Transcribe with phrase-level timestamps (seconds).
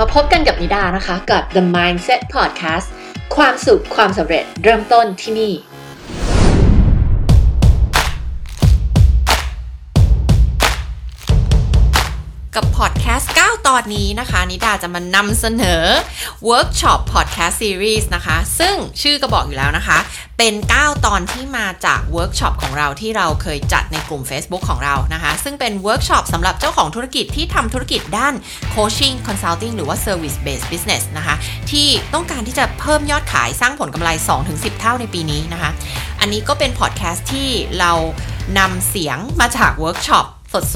[0.00, 2.88] มาพบกันกับนิดานะคะ กับ The Mindset Podcast
[3.36, 5.52] ความสุขความสำเร็จเริ่มต้นที่นี่
[12.54, 15.84] กับพอดแคสต์9 ตอนนี้นะคะ นิดาจะมานำเสนอ
[16.48, 19.98] Workshop Podcast Series นะคะ ซึ่งชื่อก็บอกอยู่แล้วนะคะ
[20.38, 28.34] เป็น 9 ตอนที่มาจากเวิร์กช็อปของเราที่เราเคยจัดในกลุ่ม Facebook ของเรานะคะ ซึ่งเป็นเวิร์กช็อปสำหรับเจ้าของธุรกิจที่ทำธุรกิจด้าน
[28.74, 31.34] Coaching Consulting หรือว่า Service Based Business นะคะ
[31.70, 34.10] ที่ต้องการที่จะเพิ่มยอดขายสร้างผลกำไร
[34.46, 35.70] 2-10 เท่าในปีนี้นะคะ
[36.20, 37.48] อันนี้ก็เป็นพอดแคสต์ที่
[37.78, 37.92] เรา
[38.58, 40.26] นำเสียงมาจากเวิร์กช็อป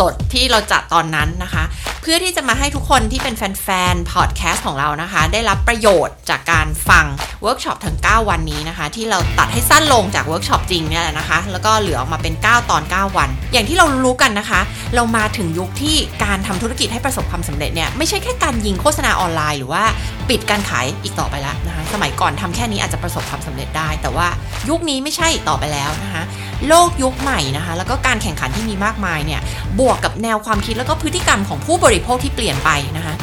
[0.01, 1.65] สดๆ ที่เราจัดตอนนั้นนะคะ
[2.02, 7.05] เพื่อที่จะมาให้ทุกคนที่เป็นแฟนๆ พอดแคสต์ของเรานะคะ ได้รับประโยชน์จากการฟัง
[7.43, 14.61] เวิร์กช็อปทั้ง 9 วันนี้นะคะ ที่เราตัดให้สั้นลงจากเวิร์กช็อปจริงเนี่ยแหละนะคะ แล้วก็เหลือออกมาเป็น 9 ตอน 9 วัน อย่างที่เรารู้กันนะคะ
[14.95, 19.83] เรามาถึงยุคที่การทำธุรกิจให้ประสบความสำเร็จเนี่ยไม่ใช่แค่การยิงโฆษณาออนไลน์หรือว่า
[20.28, 24.28] ปิดการขายอีกต่อไปแล้วนะคะ สมัยก่อนทำแค่นี้อาจจะประสบความสำเร็จได้ แต่ว่า
[24.69, 26.22] ยุคนี้ไม่ใช่ต่อไปแล้วนะคะ
[26.69, 29.41] โลกยุคใหม่นะคะ แล้วก็การแข่งขันที่มีมากมายเนี่ย
[29.78, 33.14] บวกกับแนวความคิดแล้วก็พฤติกรรมของผู้บริโภคที่เปลี่ยนไปนะคะ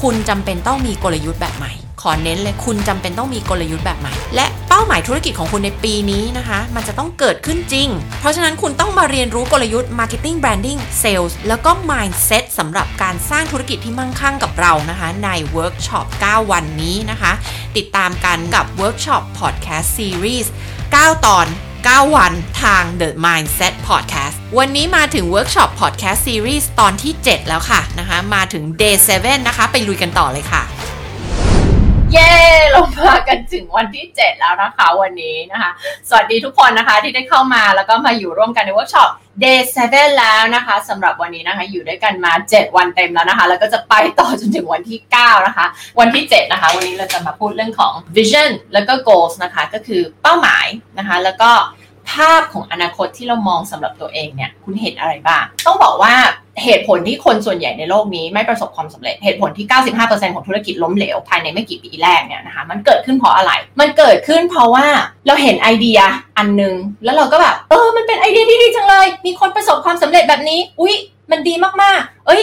[0.00, 7.88] คุณจำเป็นต้องมีกลยุทธ์แบบใหม่ ขอเน้นเลยคุณจำเป็นต้องมีกลยุทธ์แบบใหม่ และเป้าหมายธุรกิจของคุณในปีนี้นะคะ มันจะต้องเกิดขึ้นจริง
[8.20, 17.32] เพราะฉะนั้นคุณต้องมาเรียนรู้กลยุทธ์ Marketing Branding Sales แล้วก็ Mindset สำหรับการสร้างธุรกิจที่มั่งคั่งกับเรานะคะ ในเวิร์กช็อป9 วันนี้นะคะ
[17.76, 20.46] ติดตามกันกับเวิร์กช็อป Podcast Series
[20.84, 21.46] 9ตอน
[21.86, 29.64] 9 วันทาง The Mindset Podcast วันนี้มาถึง Workshop Podcast Series ตอนที่ 7 แล้วค่ะนะคะมาถึง Day 7 นะคะ
[29.72, 30.62] ไปลุยกันต่อเลยค่ะ
[32.12, 32.32] เย้
[32.70, 35.70] เรามากันถึงวันที่ 7 แล้วนะคะ วันนี้นะคะ
[36.08, 39.10] สวัสดีทุกคนนะคะที่ได้เข้ามาแล้วก็มาอยู่ร่วมกันในเวิร์กช็อป
[39.44, 45.66] Day 7 แล้วนะคะสำหรับวันนี้นะคะ อยู่ด้วยกันมา 7 วันเต็มแล้วนะคะ แล้วก็จะไปต่อจนถึงวันที่ 9 นะคะ
[46.00, 50.66] วันที่ 7 นะคะ วันนี้เราจะมาพูดเรื่องของ vision แล้วก็ goals นะคะ ก็คือเป้าหมาย
[50.98, 51.50] นะคะ แล้วก็
[52.12, 56.14] ภาพของอนาคตที่เรามองสำหรับตัวเองเนี่ย คุณเห็นอะไรบ้าง ต้องบอกว่า
[56.64, 59.66] เหตุผลที่คนส่วนใหญ่ในโลกนี้ไม่ประสบความสำเร็จ เหตุผลที่
[60.00, 64.86] 95%ของธุรกิจล้มเหลวภายในไม่กี่ปีแรกเนี่ยนะคะ มันเกิดขึ้นเพราะอะไร มันเกิดขึ้นเพราะว่า
[65.26, 66.00] เราเห็นไอเดีย
[66.38, 66.74] อันนึง
[67.04, 70.94] แล้วเราก็แบบ เออ มันเป็นไอเดียที่ดีจังเลย มีคนประสบความสำเร็จแบบนี้ อุ๊ย
[71.30, 72.42] มันดีมากๆ เอ้ย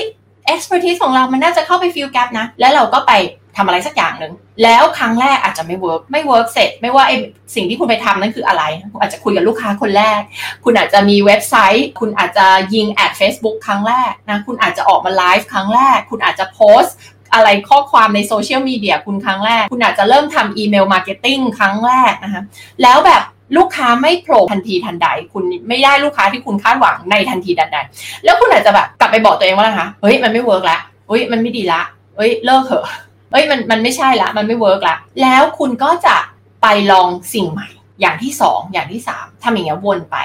[0.54, 3.12] expertise ของเรามันน่าจะเข้าไป fill gap นะ แล้วเราก็ไป
[3.58, 4.34] ทำอะไรสักอย่างหนึ่ง
[4.64, 7.12] แล้วครั้งแรกอาจจะไม่เวิร์กไม่เวิร์กเสร็จ ไม่ว่าไอ
[7.56, 10.20] สิ่งที่คุณไปทำนั่นคืออะไร คุณอาจจะคุยกับลูกค้าคนแรก
[10.64, 16.96] คุณอาจจะมีเว็บไซต์ คุณอาจจะยิงแอด Facebook ครั้งแรกนะ คุณอาจจะออกมาไลฟ์ครั้งแรก คุณอาจจะโพสต์
[17.34, 22.42] อะไรข้อความในโซเชียลมีเดียคุณครั้งแรก คุณอาจจะเริ่มทำ email marketing ครั้งแรกนะคะ
[22.84, 23.24] แล้วแบบ
[23.58, 27.78] ลูกค้าไม่โผล่ทันทีทันใด คุณไม่ได้ลูกค้าที่คุณคาดหวังในทันทีทันใด
[28.24, 30.78] แล้วคุณอาจจะแบบกลับไปบอกตัวเองว่าอะไรคะเฮ้ยมันไม่เวิร์กละ
[31.08, 31.82] เฮ้ยมันไม่ดีละ
[32.16, 32.86] เฮ้ยเลิกเถอะ
[33.34, 36.16] เอ้ยมันมันไม่ใช่ละ มันไม่เวิร์กละ แล้วคุณก็จะ
[36.62, 37.70] ไปลองสิ่งใหม่
[38.02, 40.18] อย่างที่สองอย่างที่สามทำอย่างเงี้ยวนไป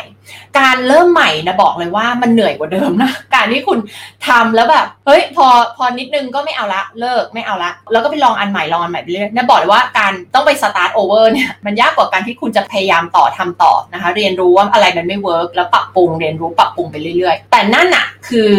[0.58, 3.78] การเริ่มใหม่นะบอกเลยว่ามันเหนื่อยกว่าเดิมนะ การที่คุณ
[4.28, 18.50] ทำแล้วแบบเฮ้ยพอพอนิดนึงก็ไม่เอาละเลิกไม่เอาละแล้วก็ไปลองอันใหม่ลองอันใหม่ไปเรื่อยนะบอกเลยว่าการต้องไป start over เนี่ยมันยากกว่าการที่คุณจะพยายามต่อทำต่อนะคะ เรียนรู้ว่าอะไรมันไม่เวิร์กแล้วปรับปรุงเรียนรู้ปรับปรุงไปเรื่อยๆ แต่นั่นอะคือ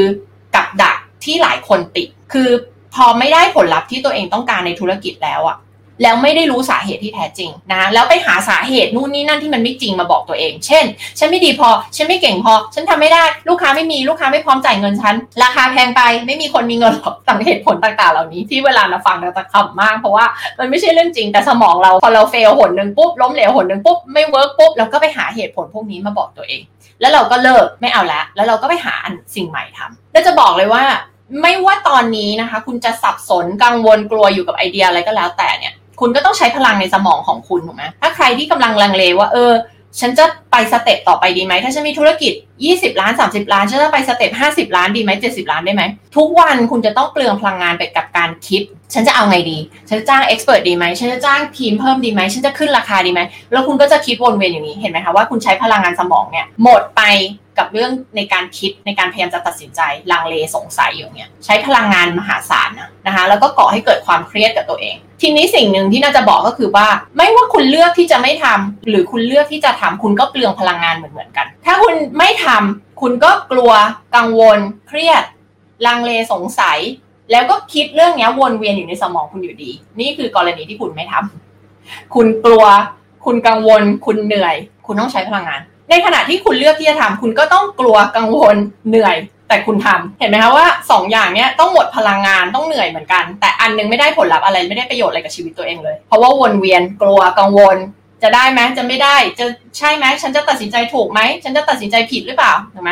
[0.55, 2.49] กับดักที่หลายคนติดคือ
[2.95, 5.57] พอไม่ได้ผลลัพธ์ที่ตัวเองต้องการในธุรกิจแล้วอะ
[6.03, 10.85] แล้วไม่ได้รู้สาเหตุที่แท้จริงนะแล้วไปหาสาเหตุนู่นนี่นั่นที่มันไม่จริงมาบอกตัวเอง เช่น
[11.19, 20.25] ฉันไม่ดีพอ ฉันไม่เก่งพอ ฉันทำไม่ได้ ลูกค้าไม่มี ลูกค้าไม่พร้อมจ่ายเงินฉัน ราคาแพงไป ไม่มีคนมีเงินหรอกต่างเหตุผลต่างๆ เหล่านี้ที่เวลาเราฟังเราจะขำมาก เพราะว่า
[20.59, 26.61] มันไม่ใช่เรื่องจริง แต่สมองเราพอเรา fail หนหนึ่งปุ๊บ ล้มเหลวหนหนึ่งปุ๊บ ไม่เวิร์กปุ๊บ เราก็ไปหาเหตุผลพวกนี้มาบอกตัวเอง
[27.01, 30.83] แล้วเราก็เลิกไม่เอาละ แล้วเราก็ไปหาอันสิ่งใหม่ทำแล้วจะบอกเลยว่า
[31.41, 39.53] ไม่ว่าตอนนี้นะคะ คุณจะสับสนกังวลกลัวอยู่กับไอเดียอะไรก็แล้วแต่เนี่ย คุณก็ต้องใช้พลังในสมองของคุณถูกไหมถ้าใครที่กำลังลังเลว่า เออ
[39.99, 42.33] ฉันจะไปสเต็ปต่อไปดีไหมถ้าฉันมีธุรกิจ
[42.67, 45.83] 20 ล้าน 30 ล้านฉันจะไปสเต็ป50 ล้านดีไหม70 ล้านได้ไหม
[46.17, 48.61] ทุกวันคุณจะต้องเปลืองพลังงานไปกับการคิด
[48.93, 53.21] ฉันจะเอาไงดี ฉันจะจ้างเอ็กซ์เพรสดีไหมฉันจะจ้างทีมเพิ่มดีไหมฉันจะขึ้นราคาดีไหม
[53.51, 57.01] แล้วคุณก็จะคิดวนเวียนอย่างนี้เห็นไหมคะว่าคุณใช้พลังงานสมองเนี่ยหมดไป
[57.59, 73.71] กับเรื่องในการคิดในการพยายามจะตัดสินใจลังเลสงสัยอยู่เนี่ยใช้พลังงานมหาศาลนะนะคะแล้วก็ก่อให้เกิดความเครียดกับตัวเอง ทีนี้สิ่งหนึ่งที่น่าจะบอกก็คือว่า ไม่ว่าคุณเลือกที่จะไม่ทำหรือคุณเลือกที่จะทำคุณก็เปลืองพลังงานเหมือนๆกัน ถ้าคุณไม่ทำคุณก็กลัว
[74.15, 75.23] กังวล เครียด
[75.85, 76.79] ลังเลสงสัย
[77.31, 82.65] แล้วก็คิดเรื่องนี้วนเวียนอยู่ในสมองคุณอยู่ดี นี่คือกรณีที่คุณไม่ทำคุณกลัว
[83.25, 88.55] คุณกังวล คุณเหนื่อย คุณต้องใช้พลังงาน ในขณะที่คุณเลือกที่จะทำคุณก็ต้องกลัวกังวล
[88.89, 97.77] เหนื่อย แต่คุณทำเห็นไหมคะว่า2ออย่างเนี้ยต้องหมดพลังงานต้องเหนื่อยเหมือนกัน แต่อันนึงไม่ได้ผลลัพธ์อะไรไม่ได้ประโยชน์อะไรกับชีวิตตัวเองเลย เพราะว่าวนเวียนกลัวกังวล
[98.23, 99.45] จะได้ไหมจะไม่ได้จะ
[99.77, 102.91] ใช่ไหมฉันจะตัดสินใจถูกไหมฉันจะตัดสินใจผิดหรือเปล่าถูกไหม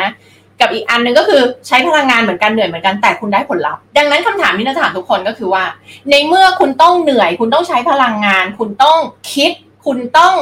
[0.60, 5.64] กับอีกอันหนึ่งก็คือใช้พลังงานเหมือนกันเหนื่อยเหมือนกันแต่คุณได้ผลลัพธ์ดังนั้นคำถามที่น่าจะถามทุกคนก็คือว่า
[6.10, 8.98] ในเมื่อคุณต้องเหนื่อย คุณต้องใช้พลังงาน คุณต้อง
[9.34, 9.52] คิด
[9.86, 10.34] คุณต้อง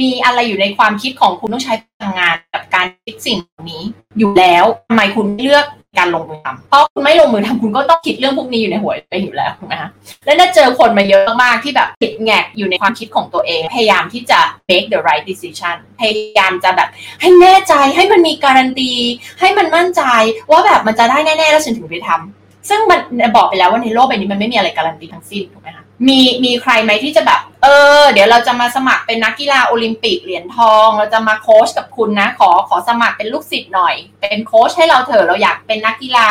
[0.00, 3.38] มีอะไรอยู่ในความคิดของคุณต้องใช้พลังงานกับการคิดสิ่ง
[3.70, 3.82] นี้
[4.18, 5.66] อยู่แล้วทำไมคุณเลือก
[5.98, 9.90] การลงมือทำเพราะคุณไม่ลงมือทำคุณก็ต้องคิดเรื่องพวกนี้อยู่ในหัวไปอยู่แล้วถูกไหมคะ
[10.24, 16.88] และน่าเจอคนมาเยอะมากที่แบบติดแงกอยู่ในความคิดของตัวเอง พยายามที่จะ make the right decision พยายามจะแบบ
[17.20, 18.92] ให้แน่ใจให้มันมีการันตี
[19.40, 20.02] ให้มันมั่นใจ
[20.50, 23.00] ว่าแบบมันจะได้แน่ๆแล้วฉันถึงไปทำซึ่งมัน
[23.36, 27.68] บอกไปแล้วว่าในโลกใบนี้มันไม่มีอะไรการันตีทั้งสิ้นถูกไหมคะ มีมีใครไหมที่จะแบบ เอ
[28.00, 36.26] อ เดี๋ยวเราจะมาสมัครเป็นนักกีฬาโอลิมปิกเหรียญทอง เราจะมาโค้ชกับคุณนะ ขอขอสมัครเป็นลูกศิษย์หน่อย เป็นโค้ชให้เราเถอะเราอยากเป็นนักกีฬา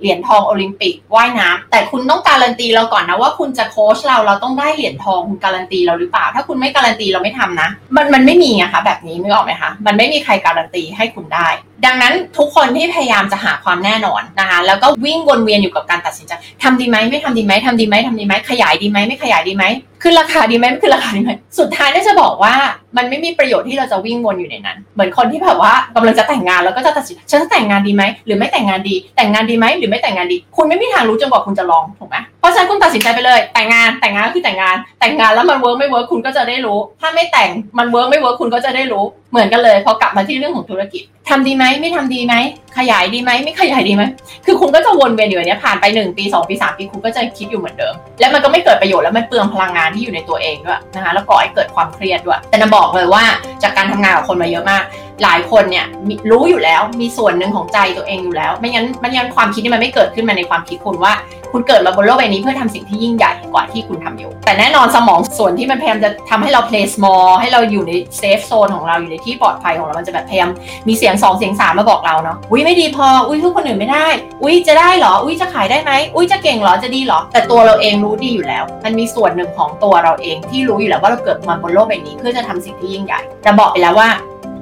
[0.00, 11.48] เหรียญทองโอลิมปิกว่ายน้ำแต่คุณต้องการันตีเราก่อนนะว่าคุณจะโค้ชเราเราต้องได้เหรียญทองคุณการันตีเราหรือเปล่า ถ้าคุณไม่การันตีเราไม่ทำนะ มันมันไม่มีอะคะแบบนี้นึกออกไหมคะมันไม่มีใครการันตีให้คุณได้
[11.86, 16.32] ดังนั้นทุกคนที่พยายามจะหาความแน่นอนนะคะ แล้วก็วิ่งวนเวียนอยู่กับการตัดสินใจ
[16.62, 19.64] ทำดีไหมไม่ทำดีไหมทำดีไหมทำดีไหมขยายดีไหมไม่ขยายดีไหม
[20.02, 22.54] ขึ้นราคาดีไหมไม่ขึ้นราคาดีไหมสุดท้ายน่าจะบอกว่า
[22.96, 42.34] มันไม่มีประโยชน์ที่เราจะวิ่งวนอยู่ในนั้น เหมือนคนที่แบบว่ากำลังจะแต่งงานแล้วก็จะตัดสินฉันจะแต่งงานดีไหมหรือไม่แต่งงานดี แต่งงานดีไหมหรือไม่แต่งงานดี คุณไม่มีทางรู้จนกว่าคุณจะลองถูกไหมเพราะฉะนั้นคุณตัดสินใจไปเลย แต่งงานแต่งงานคือแต่งงาน แต่งงานแล้วมันเวิร์กไม่เวิร์กคุณก็จะได้รู้ ถ้าไม่แต่งมันเวิร์กไม่เวิร์กคุณก็จะได้รู้ เหมือนกันเลยพอกลับมาที่เรื่องของธุรกิจทำดีไหมไม่ทำดีไหม
[42.78, 44.02] ขยายดีไหมไม่ขยายดีไหม
[44.46, 53.24] คือคุณก็จะวนเวียนอยู่อย่างนี้ผ่านไป 1 ปี 2 ปี 3 ปีคุณก็จะคิดอยู่เหมือนเดิม แล้วมันก็ไม่เกิดประโยชน์แล้วมันเปลืองพลังงานที่อยู่ในตัวเองด้วยนะคะแล้วก่อให้เกิดความเครียดด้วย แต่นะบอกเลยว่า
[53.62, 54.82] จากการทำงานกับคนมาเยอะมาก
[55.22, 55.86] หลายคนเนี่ย
[56.30, 61.14] รู้อยู่แล้วมีส่วนหนึ่งของใจตัวเองอยู่แล้ว ไม่งั้นไม่งั้นความคิดนี่มันไม่เกิดขึ้นมาในความคิดคุณว่า
[61.54, 70.50] คุณเกิดมาบนโลกใบนี้เพื่อทำสิ่งที่ยิ่งใหญ่กว่าที่คุณทำอยู่ แต่แน่นอนสมองส่วนที่มันพยายามจะทำให้เรา play small ให้เราอยู่ใน safe zone ของเราอยู่ในที่ปลอดภัยของเรา มันจะแบบพยายาม
[70.88, 74.06] มีเสียงสองเสียงสามมาบอกเราเนาะอุ้ยไม่ดีพออุ้ยทุกคนอื่นไม่ได้
[74.42, 84.10] อุ้ยจะได้เหรออุ้ยจะขายได้ไหมอุ้ยจะเก่งเหรอจะดีเหรอ แต่ตัวเราเองรู้ดีอยู่แล้ว มันมีส่วนหนึ่งของตัวเราเองที่รู้อยู่แล้วว่าเราเกิดมาบนโลกใบนี้ เพื่อจะทำสิ่งที่ยิ่งใหญ่แต่บอกไปแล้วว่า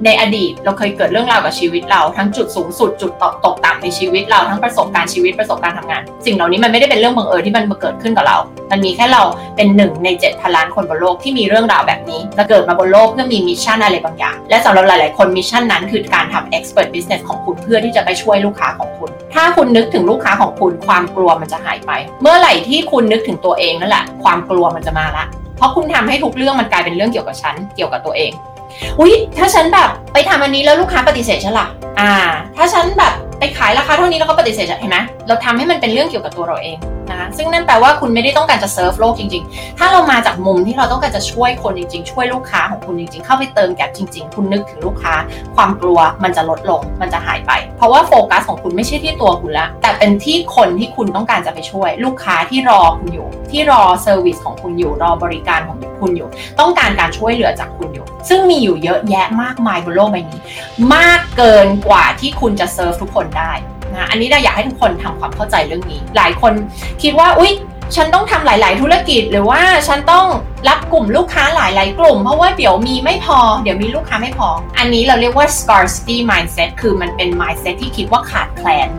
[0.05, 8.37] ในอดีตเราเคยเกิดเรื่องราวกับชีวิตเราทั้งจุดสูงสุดจุดตกตกต่ำในชีวิตเราทั้งประสบการณ์ชีวิตประสบการณ์ทำงาน สิ่งเหล่านี้มันไม่ได้เป็นเรื่องบังเอิญที่มันมาเกิดขึ้นกับเรา
[8.71, 9.23] มันมีแค่เรา
[9.55, 21.91] เป็นหนึ่งในเจ็ดพันล้านคนบนโลกที่มีเรื่องราวแบบนี้เราเกิดมาบนโลกเพื่อมี mission อะไรบางอย่าง และสำหรับหลาย ๆ คน mission นั้นคือการทำ expert business ของคุณเพื่อที่จะไปช่วยลูกค้าของคุณ ถ้าคุณนึกถึงลูกค้าของคุณความกลัวมันจะหายไป
[22.21, 25.25] เมื่อไหร่ที่คุณนึกถึงตัวเองนั่นแหละความกลัวมันจะมาละ
[25.57, 28.33] เพราะคุณทำให้ทุกเรื่องมันกลายเป็นเรื่องเกี่ยวกับฉันเกี่ยวกับตัวเอง
[28.99, 31.67] อุ้ยถ้าฉันแบบไปทำอันนี้แล้วลูกค้าปฏิเสธฉันล่ะ
[31.99, 32.13] อ่า
[32.57, 34.97] ถ้าฉันแบบ ไปขายราคาเท่านี้แล้วก็ปฏิเสธเห็นไหม
[35.27, 36.77] เราทำให้มันเป็นเรื่องเกี่ยวกับตัวเราเอง
[37.09, 45.13] นะคะซึ่งนั่นแปลว่าคุณไม่ได้ต้องการจะเซิร์ฟโลกจริง ๆ ถ้าเรามาจากมุมที่เราต้องการจะช่วยคนจริง ๆ ช่วยลูกค้าของคุณจริง ๆ เข้าไปเติมแก็บจริง ๆ คุณนึกถึงลูกค้า
[45.55, 60.41] ความกลัวมันจะลดลง มันจะหายไป เพราะว่าโฟกัสของคุณไม่ใช่ที่ตัวคุณละแต่เป็นที่คนที่คุณต้องการจะไปช่วย ลูกค้าที่รอคุณอยู่ ที่รอเซอร์วิสของคุณอยู่รอบริการของคุณอยู่ ต้องการการช่วยเหลือจากคุณอยู่ ซึ่งมีอยู่เยอะแยะมากมายบนโลกใบนี้
[60.95, 63.51] มากเกินกว่าที่คุณจะเซิร์ฟทุกคนได้
[63.93, 66.53] นะอันนี้เราอยากให้ทุกคนทำความเข้าใจเรื่องนี้ หลายคน
[67.03, 67.53] คิดว่าอุ๊ย
[67.95, 70.25] ฉันต้องทำหลาย ๆ ธุรกิจหรือว่าฉันต้อง
[70.69, 78.89] รับกลุ่มลูกค้าหลาย ๆ กลุ่ม เพราะว่าเดี๋ยวมีไม่พอ เดี๋ยวมีลูกค้าไม่พอ อันนี้เราเรียกว่า scarcity mindset คือมันเป็น mindset ที่คิดว่าขาดแคลน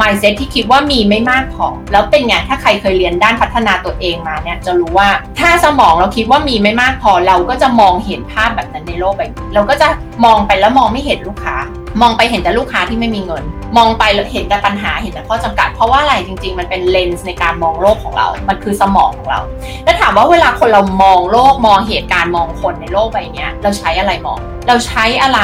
[0.00, 9.88] mindset ที่คิดว่ามีไม่มากพอ แล้วเป็นไง ถ้าใครเคยเรียนด้านพัฒนาตัวเองมาเนี่ย จะรู้ว่าถ้าสมองเราคิดว่ามีไม่มากพอ เราก็จะมองเห็นภาพแบบนั้นในโลกใบนี้เราก็จะ
[10.24, 11.56] มองไปแล้วมองไม่เห็นลูกค้า
[12.02, 13.44] มองไปเห็นแต่ลูกค้าที่ไม่มีเงิน
[13.76, 19.40] มองไปเห็นแต่ปัญหาเห็นแต่ข้อจำกัด เพราะว่าอะไรจริง ๆ มันเป็นเลนส์ในการมองโลกของเรา มันคือสมองของเรา
[19.84, 25.40] แล้วถามว่าเวลาคนเรามองโลกมองเหตุการณ์มองคนในโลกใบนี้เราใช้อะไรมอง เราใช้อะไร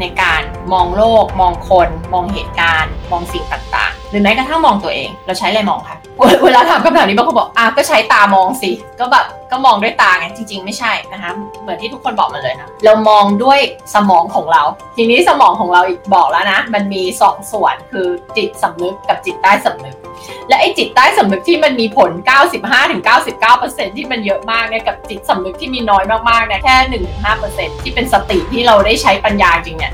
[0.00, 5.96] ในการมองโลก มองคน มองเหตุการณ์ มองสิ่งต่างๆ หรือแม้กระทั่งมองตัวเอง เราใช้อะไรมองคะ
[6.44, 11.30] เวลาถามคำถามนี้บางคนบอกอะก็ใช้ตามองสิ ก็แบบ ก็มองด้วยตาไงจริง ๆ ไม่ใช่นะคะ
[11.62, 13.58] เหมือนที่ทุกคนบอกมาเลยนะเรามองด้วย
[13.94, 14.62] สมองของเรา
[14.96, 19.96] ทีนี้สมองของเราอีกบอกแล้วนะ มันมีสองส่วนคือจิตสำนึกกับจิตใต้สำนึก
[20.48, 22.10] และไอ้จิตใต้สำนึกที่มันมีผล
[23.04, 29.92] 95-99%ที่มันเยอะมากเนี่ยกับจิตสำนึกที่มีน้อยมากๆเนี่ยแค่ 1-5%ที่เป็นสติที่เราได้ใช้ปัญญาจริงเนี่ย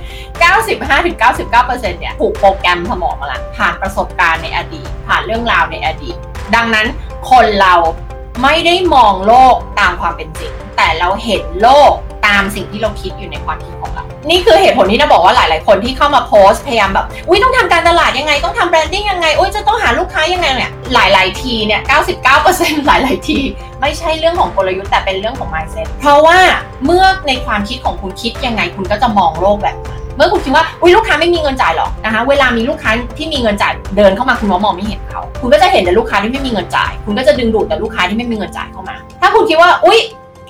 [1.20, 6.16] 95-99%เนี่ยถูกโปรแกรมสมองมาละผ่านประสบการณ์ในอดีต ผ่านเรื่องราวในอดีต
[6.54, 6.86] ดังนั้น
[7.30, 7.74] คนเรา
[8.42, 11.92] ไม่ได้มองโลกตามความเป็นจริง แต่เราเห็นโลก
[12.26, 21.80] ตามสิ่งที่เราคิดอยู่ในความคิดของเรา นี่คือเหตุผลที่นะบอกว่าหลาย ๆ คนที่เข้ามาโพสต์พยายามแบบอุ้ยต้องทำการตลาดยังไง ต้องทำแบรนดิ้งยังไงอุ้ยจะต้องหาลูกค้ายังไงเนี่ย หลาย ๆ ทีเนี่ย
[22.34, 23.38] 99%หลาย ๆ ที
[23.80, 26.38] ไม่ใช่เรื่องของกลยุทธ์แต่เป็นเรื่องของ mindset เพราะว่า
[26.84, 39.98] เมื่อในความคิดของคุณคิดยังไงคุณก็จะมองโลกแบบนั้น เมื่อคุณคิดว่าอุ้ยลูกค้าไม่มีเงินจ่ายหรอกนะคะ เวลามีลูกค้าที่มีเงินจ่ายเดินเข้ามาคุณมองไม่เห็นเขา คุณก็จะเห็นแต่ลูกค้าที่ไม่มีเงินจ่าย คุณก็จะดึงดูดแต่ลูกค้าที่ไม่มีเงินจ่ายเข้ามา ถ้าคุณคิดว่าอุ้ย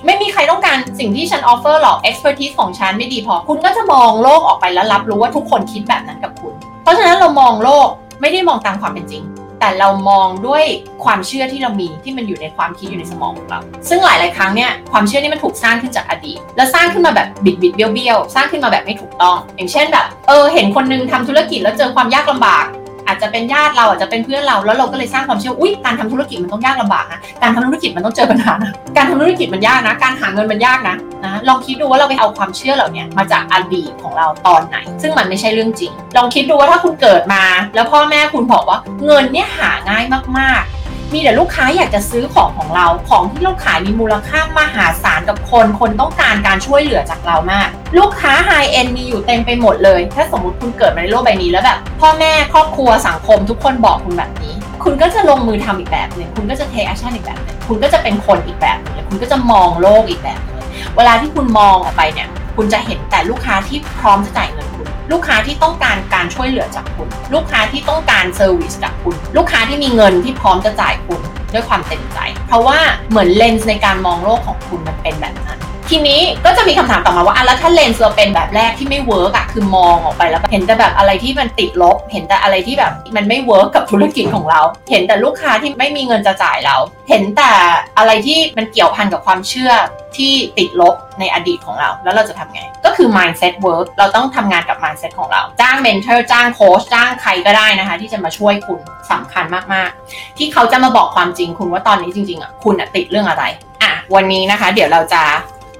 [0.05, 6.53] ไม่มีใครต้องการสิ่งที่ฉันออฟเฟอร์หรอก expertise ของฉันไม่ดีพอ คุณก็จะมองโลกออกไปแล้วรับรู้ว่าทุกคนคิดแบบนั้นกับคุณ
[6.83, 7.87] เพราะฉะนั้นเรามองโลก
[8.21, 9.23] ไม่ได้มองตามความเป็นจริง
[9.63, 10.63] แต่เรามองด้วย
[11.03, 22.65] ความเชื่อที่เรามีที่มันอยู่ในความคิดอยู่ในสมองของเรา ซึ่งหลาย ๆ ครั้งเนี่ยความเชื่อนี่มันถูกสร้างขึ้นจากอดีต แล้วสร้างขึ้นมาแบบบิดบิดเบี้ยวเบี้ยวสร้างขึ้นมาแบบไม่ถูกต้อง อย่างเช่นแบบเออเห็นคนนึงทำธุรกิจแล้วเจอความยากลำบาก
[23.07, 30.95] อาจจะเป็นญาติเราอาจจะเป็นเพื่อนเราแล้วเราก็เลยสร้างความเชื่ออุ้ยการทำธุรกิจมันต้องยากลำบากนะการทำธุรกิจมันต้องเจอปัญหานะการทำธุรกิจมันยากนะ การหาเงินมันยากนะ
[31.25, 37.43] นะลองคิดดูว่าเราไปเอาความเชื่อเหล่านี้มาจากอดีตของเราตอนไหน ซึ่งมันไม่ใช่เรื่องจริง ลองคิดดูว่าถ้าคุณเกิดมา
[37.75, 40.03] แล้วพ่อแม่คุณบอกว่าเงินเนี่ยหาง่าย
[40.39, 40.82] มากๆ
[41.13, 47.67] มีแต่ลูกค้าอยากจะซื้อของของเรา ของที่เราขายมีมูลค่ามหาศาลกับคน คนต้องการการช่วยเหลือจากเรามาก
[47.97, 54.53] ลูกค้าไฮเอ็นมีอยู่เต็มไปหมดเลย ถ้าสมมติคุณเกิดมาในโลกใบนี้แล้วแบบ พ่อแม่ครอบครัวสังคมทุกคนบอกคุณแบบนี้
[54.83, 60.65] คุณก็จะลงมือทำอีกแบบหนึ่งคุณก็จะ take action อีกแบบหนึ่งคุณก็จะเป็นคนอีกแบบหนึ่งคุณก็จะมองโลกอีกแบบหนึ่ง
[60.97, 71.21] เวลาที่คุณมองออกไปเนี่ย คุณจะเห็นแต่ลูกค้าที่พร้อมจะจ่ายเงินคุณ ลูกค้าที่ต้องการการช่วยเหลือจากคุณ ลูกค้าที่ต้องการ service จากคุณ ลูกค้าที่มีเงินที่พร้อมจะจ่ายคุณ
[71.53, 72.79] ด้วยความเต็มใจ เพราะว่า
[73.09, 86.77] เหมือนเลนส์ในการมองโลกของคุณมันเป็นแบบนั้น ทีนี้ก็จะมีคำถามต่อมาว่าอะแล้วถ้าเลนส์เราเป็นแบบแรกที่ไม่เวิร์กอะคือมองออกไปแล้วเห็นแต่แบบอะไรที่มันติดลบ เห็นแต่อะไรที่แบบมันไม่เวิร์กกับธุรกิจของเรา เห็นแต่ลูกค้าที่ไม่มีเงินจะจ่ายเรา
[87.09, 87.51] เห็นแต่
[87.97, 89.71] อะไรที่มันเกี่ยวพันกับความเชื่อ
[90.17, 98.79] ที่ติดลบในอดีตของเรา แล้วเราจะทำไง ก็คือ mindset work เราต้องทำงานกับ mindset ของเรา จ้าง mentor จ้างโค้ชจ้างใครก็ได้นะคะ ที่จะมาช่วยคุณ
[99.11, 103.43] สำคัญมาก ๆ ที่เขาจะมาบอกความจริงคุณว่าตอนนี้จริง ๆอะคุณติดเรื่องอะไร
[103.83, 105.23] อะวันนี้นะคะ เดี๋ยวเราจะ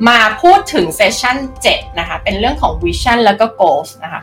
[0.08, 4.22] มาพูดถึงเซสชั่น7นะคะ เป็นเรื่องของ vision แล้วก็ goals นะคะ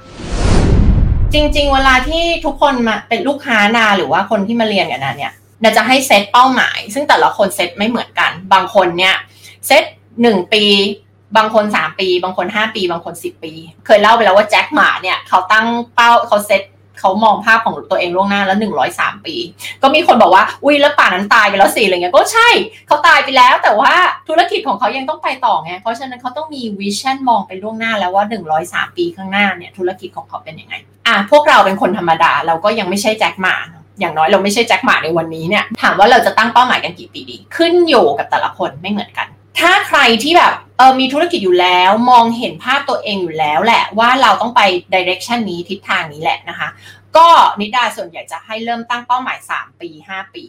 [1.32, 5.32] จริงๆ เวลาที่ทุกคนมาเป็นลูกค้านาหรือว่าคนที่มาเรียนกันนะเนี่ย
[5.62, 9.14] เราจะให้เซตเป้าหมาย ซึ่งแต่ละคนเซตไม่เหมือนกัน บางคนเนี่ย
[9.66, 9.84] เซต
[10.22, 10.64] หนึ่งปี
[11.36, 13.52] บางคน 3 ปี บางคน 5 ปี บางคน 10 ปี
[13.86, 16.62] เคยเล่าไปแล้วว่าแจ็คหมาเนี่ยเขาตั้งเป้าเขาเซต
[17.00, 18.58] เขามองภาพของตัวเองล่วงหน้าแล้ว
[18.90, 19.34] 103ปี
[19.82, 22.48] ก็มีคนบอกว่า อุ้ยแล้วป่านั้นตายไปแล้วสิอะไรเงี้ยก็ใช่
[22.86, 23.92] เขาตายไปแล้ว แต่ว่า
[24.28, 28.24] ธุรกิจของเขายังต้องไปต่อไงเพราะฉะนั้นเขาต้องมีวิชั่นมองไปล่วงหน้าแล้วว่า
[28.60, 30.74] 103ปีข้างหน้าเนี่ยธุรกิจของเขาเป็นยังไง
[31.08, 33.56] อะพวกเราเป็นคนธรรมดาเราก็ยังไม่ใช่แจ็คหมา
[34.00, 39.26] อย่างน้อยเราไม่ใช่แจ็คหมาในวันนี้เนี่ยถามว่าเราจะตั้งเป้าหมายกันกี่ปีดี ขึ้นอยู่กับแต่ละคนไม่เหมือนกัน
[39.58, 44.60] ถ้าใครที่แบบเออมีธุรกิจอยู่แล้วมองเห็นภาพตัวเองอยู่แล้วแหละว่าเราต้องไป
[44.94, 46.68] ดิเรกชันนี้ทิศทางนี้แหละนะคะ
[47.16, 47.28] ก็
[47.60, 50.44] นิดาส่วนใหญ่จะให้เริ่มตั้งเป้าหมาย 3 ปี 5 ปี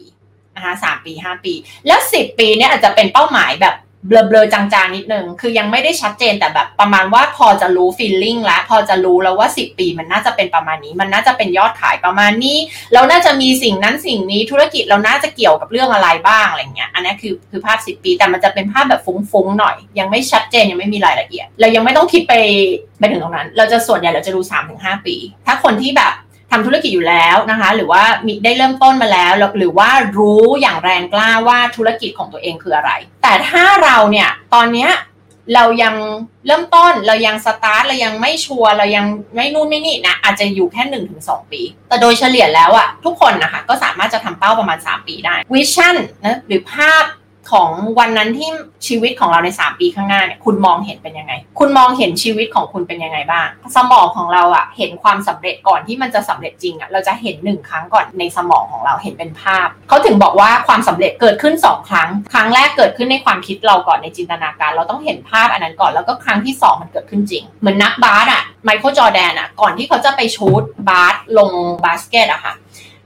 [0.56, 1.52] นะคะสปี 5 ปี
[1.86, 3.74] แล้ว 10 ปีเนี่ยอาจจะเป็นเป้าหมายแบบ
[4.08, 12.58] เบลอๆจางๆนิดนึง คือยังไม่ได้ชัดเจนแต่แบบประมาณว่าพอจะรู้ฟีลลิ่งแล้วพอจะรู้แล้วว่า 10 ปีมันน่าจะเป็นประมาณนี้ มันน่าจะเป็นยอดขายประมาณนี้
[12.94, 22.34] เราน่าจะมีสิ่งนั้นสิ่งนี้ธุรกิจเราน่าจะเกี่ยวกับเรื่องอะไรบ้างอะไรเงี้ย อันนี้คือคือภาพ 10 ปี แต่มันจะเป็นภาพแบบฟุ้งๆหน่อย ยังไม่ชัดเจนยังไม่มีรายละเอียด เรายังไม่ต้องคิดไป
[22.98, 24.40] ไปถึงตรงนั้น เราจะส่วนใหญ่เราจะดู
[24.74, 25.16] 3-5 ปี
[25.46, 26.12] ถ้าคนที่แบบ
[26.52, 32.90] ทำธุรกิจอยู่แล้วนะคะ หรือว่ามีได้เริ่มต้นมาแล้ว หรือว่ารู้อย่างแรงกล้าว่าธุรกิจของตัวเองคืออะไร
[33.22, 34.90] แต่ถ้าเราเนี่ยตอนเนี้ย
[35.54, 35.94] เรายัง
[36.46, 47.04] เริ่มต้นเรายังสตาร์ทเรายังไม่ sure เรายังไม่นู่นไม่นี่นะอาจจะอยู่แค่1 ถึง 2 ปี แต่โดยเฉลี่ยแล้วอะทุกคนนะคะก็สามารถจะทำเป้าประมาณ 3 ปีได้ vision นะหรือภาพ
[47.52, 48.50] ของวันนั้นที่
[48.86, 71.50] ชีวิตของเราใน 3 ปีข้างหน้าเนี่ยคุณมองเห็นเป็นยังไง คุณมองเห็นชีวิตของคุณเป็นยังไงบ้าง สมองของเราอะเห็นความสำเร็จก่อนที่มันจะสำเร็จจริงอะเราจะเห็นหนึ่งครั้งก่อนในสมองของเราเห็นเป็นภาพ เขาถึงบอกว่าความสำเร็จเกิดขึ้น 2 ครั้ง ครั้งแรกเกิดขึ้นในความคิดเราก่อนในจินตนาการ เราต้องเห็นภาพอันนั้นก่อนแล้วก็ครั้งที่ 2 มันเกิดขึ้นจริง เหมือนนักบาสอะไมเคิลจอแดนอะก่อนที่เขาจะไปชูตบาสลง
[71.84, 72.54] บาสเกตอะค่ะ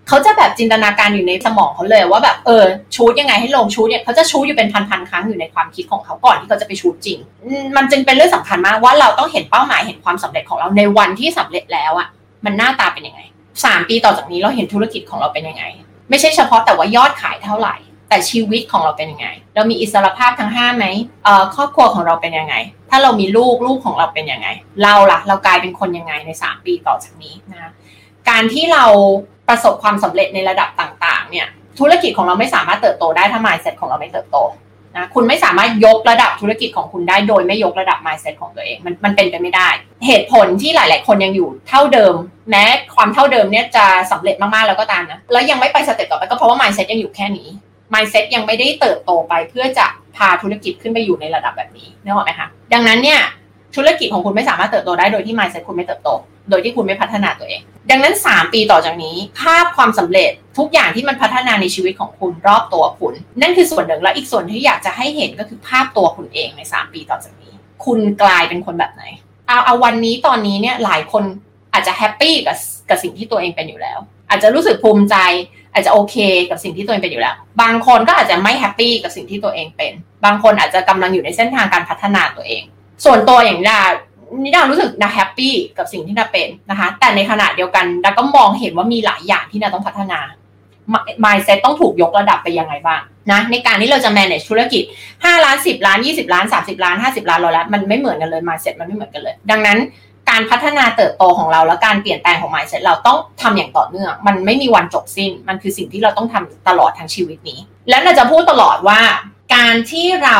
[0.08, 7.18] เขาจะแบบจินตนาการอยู่ในสมองเขาเลยว่าแบบเออชูดยังไงให้ลงชูดเนี่ยเขาจะชูดอยู่เป็นพันๆครั้งอยู่ในความคิดของเขาก่อนที่เขาจะไปชูดจริง
[7.76, 12.08] มันจึงเป็นเรื่องสำคัญมากว่าเราต้องเห็นเป้าหมายเห็นความสำเร็จของเราในวันที่สำเร็จแล้วอะ
[12.44, 13.20] มันหน้าตาเป็นยังไง
[13.64, 15.64] สามปีต่อจากนี้เราเห็นธุรกิจของเราเป็นยังไง
[16.10, 17.76] ไม่ใช่เฉพาะแต่ว่ายอดขายเท่าไหร่
[18.08, 20.84] แต่ชีวิตของเราเป็นยังไง เรามีอิสรภาพทั้งห้าไหม
[21.25, 22.54] เอ่อครอบครัวของเราเป็นยังไง
[22.90, 24.48] ถ้าเรามีลูกลูกของเราเป็นยังไง
[24.82, 27.70] เราล่ะ เรากลายเป็นคนยังไงในสามปีต่อจากนี้นะ
[28.30, 28.84] การที่เรา
[29.49, 31.47] ประสบความสำเร็จในระดับต่าง ๆ เนี่ย
[31.79, 34.38] ธุรกิจของเราไม่สามารถเติบโตได้ถ้า mindset ของเราไม่เติบโต
[34.97, 39.69] นะคุณไม่สามารถยกระดับธุรกิจของคุณได้โดยไม่ยกระดับ mindset ของตัวเอง มันมันเป็นไปไม่ได้
[40.07, 42.15] เหตุผลที่หลาย ๆ คนยังอยู่เท่าเดิม
[42.50, 42.65] แม้
[42.97, 47.49] ความเท่าเดิมเนี่ยจะสำเร็จมาก ๆ แล้วก็ตามนะแล้วยังไม่ไปสเต็ปต่อไปก็เพราะว่า mindset ยังอยู่แค่นี้
[47.95, 49.87] mindset ยังไม่ได้เติบโตไปเพื่อจะ
[50.17, 53.21] พาธุรกิจขึ้นไปอยู่ในระดับแบบนี้นึกออกไหมคะดังนั้นเนี่ย
[53.76, 56.09] ธุรกิจของคุณไม่สามารถเติบโตได้โดยที่ mindset คุณไม่เติบโต
[56.50, 67.52] โดยที่คุณไม่พัฒนาตัวเอง ดังนั้น 3 ปีต่อจากนี้ ภาพความสำเร็จทุกอย่างที่มันพัฒนาในชีวิตของคุณรอบตัวคุณ นั่นคือส่วนหนึ่งและอีกส่วนที่อยากจะให้เห็นก็คือภาพตัวคุณเองใน 3 ปีต่อจากนี้
[67.85, 69.02] คุณกลายเป็นคนแบบไหน
[69.47, 71.25] เอาเอาวันนี้ตอนนี้เนี่ยหลายคน
[71.73, 72.57] อาจจะแฮปปี้กับ
[72.90, 75.16] กับสิ่งที่ตัวเองเป็นอยู่แล้ว อาจจะรู้สึกภูมิใจ
[75.73, 76.16] อาจจะโอเค
[76.50, 79.93] กับสิ่งที่ตัวเองเป็นอยู่แล้ว บางคนก็อาจจะไม่ happy กับสิ่งที่ตัวเองเป็น
[80.25, 82.62] บางคนอาจจะกำลังอยู่ในเส้นทางการพัฒนาตัวเอง
[83.05, 83.81] ส่วนตัวอย่างดา
[84.42, 90.21] นี่ดารู้สึกดา happy กับสิ่งที่ดาเป็นนะคะ แต่ในขณะเดียวกันดาก็มองเห็นว่ามีหลายอย่างที่ดาต้องพัฒนา
[91.25, 93.00] mindset ต้องถูกยกระดับไปยังไงบ้าง
[93.33, 94.83] นะในการที่เราจะ manage ธุรกิจ
[95.14, 99.78] 5 ล้าน 10 ล้าน 20 ล้าน 30 ล้าน 50 ล้านเราแล้วมันไม่เหมือนกันเลย mindset มันไม่เหมือนกันเลย ดังนั้น
[100.30, 109.00] การพัฒนาเติบโตของเรา และการเปลี่ยนแปลงของ mindset เราต้องทำอย่างต่อเนื่อง มันไม่มีวันจบสิ้น มันคือสิ่งที่เราต้องทำตลอดทั้งชีวิตนี้ แล้วเราจะพูดตลอดว่า
[109.54, 110.38] การที่เรา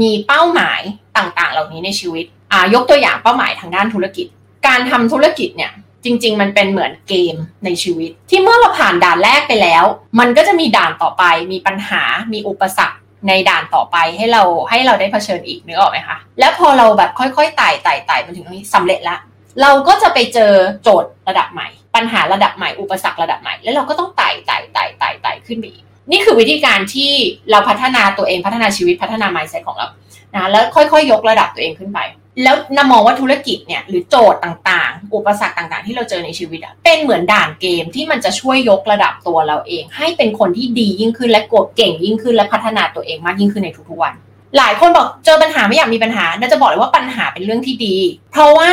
[0.00, 0.80] มีเป้าหมาย
[1.16, 2.26] ต่างๆ เหล่านี้ในชีวิต
[2.74, 4.26] ยกตัวอย่างเป้าหมายทางด้านธุรกิจ
[4.66, 5.72] การทำธุรกิจเนี่ย
[6.04, 9.84] จริง ๆ มันเป็นเหมือนเกมในชีวิต ที่เมื่อเราผ่านด่านแรกไปแล้ว
[10.18, 12.02] มันก็จะมีด่านต่อไป มีปัญหา
[12.32, 19.16] มีอุปสรรคในด่านต่อไปให้เราให้เราได้เผชิญอีกนึกออกไหมคะ แล้วพอเราแบบค่อยๆไต่ไต่ไต่มาถึงตรงนี้สำเร็จละ
[19.62, 20.52] เราก็จะไปเจอ
[20.82, 27.10] โจทย์ระดับใหม่ ปัญหาระดับใหม่อุปสรรคระดับใหม่ แล้วเราก็ต้องไต่ไต่ไต่ไต่ไต่ขึ้นไปอีกนี่คือวิธีการที่
[27.50, 29.88] เราพัฒนาตัวเองพัฒนาชีวิตพัฒนา mindset ของเรา
[30.34, 31.98] นะแล้วค่อยๆ ยกระดับตัวเองขึ้นไป
[32.42, 44.14] แล้วนามองว่าธุรกิจเนี่ยหรือโจทย์ต่างๆ อุปสรรคต่างๆ ที่เราเจอในชีวิตอะเป็นเหมือนด่านเกมที่มันจะช่วยยกระดับตัวเราเอง ให้เป็นคนที่ดียิ่งขึ้นและกดเก่งยิ่งขึ้นและพัฒนาตัวเองมากยิ่งขึ้นในทุกๆวัน
[44.56, 47.96] หลายคนบอกเจอปัญหาไม่อยากมีปัญหาน่าจะบอกเลยว่าปัญหาเป็นเรื่องที่ดี
[48.32, 48.70] เพราะว่า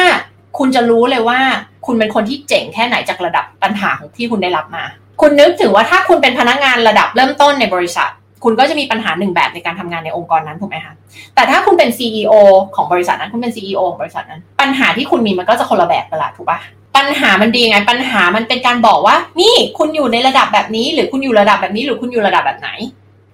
[0.58, 1.40] คุณจะรู้เลยว่า
[1.86, 4.84] คุณเป็นคนที่เจ๋งแค่ไหนจากระดับปัญหาของที่คุณได้รับมา
[5.22, 8.10] คุณนึกถึงว่าถ้าคุณเป็นพนักงานระดับเริ่มต้นในบริษัท
[8.44, 10.94] คุณก็จะมีปัญหาหนึ่งแบบในการทำงานในองค์กรนั้นถูกไหมคะ
[11.36, 12.34] แต่ถ้าคุณเป็น CEO
[12.76, 16.60] ของบริษัทนั้น คุณเป็น CEO ของบริษัทนั้น ปัญหาที่คุณมีมันก็จะคนละแบบกันละถูกปะ
[16.98, 22.70] ปัญหามันดีไง ปัญหามันเป็นการบอกว่า นี่คุณอยู่ในระดับแบบนี้ หรือคุณอยู่ระดับแบบนี้ หรือคุณอยู่ระดับแบบไหน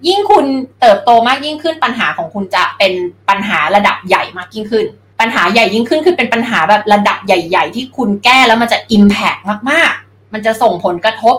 [0.08, 0.44] ยิ่งคุณ
[0.80, 2.92] เติบโตมากยิ่งขึ้น ปัญหาของคุณจะเป็น
[3.28, 4.86] ปัญหาระดับใหญ่มากยิ่งขึ้น
[5.20, 9.40] ปัญหาใหญ่ยิ่งขึ้นคือเป็นปัญหาแบบระดับใหญ่ ๆ ที่คุณแก้แล้วมันจะ impact
[9.70, 11.36] มากๆ มันจะส่งผลกระทบ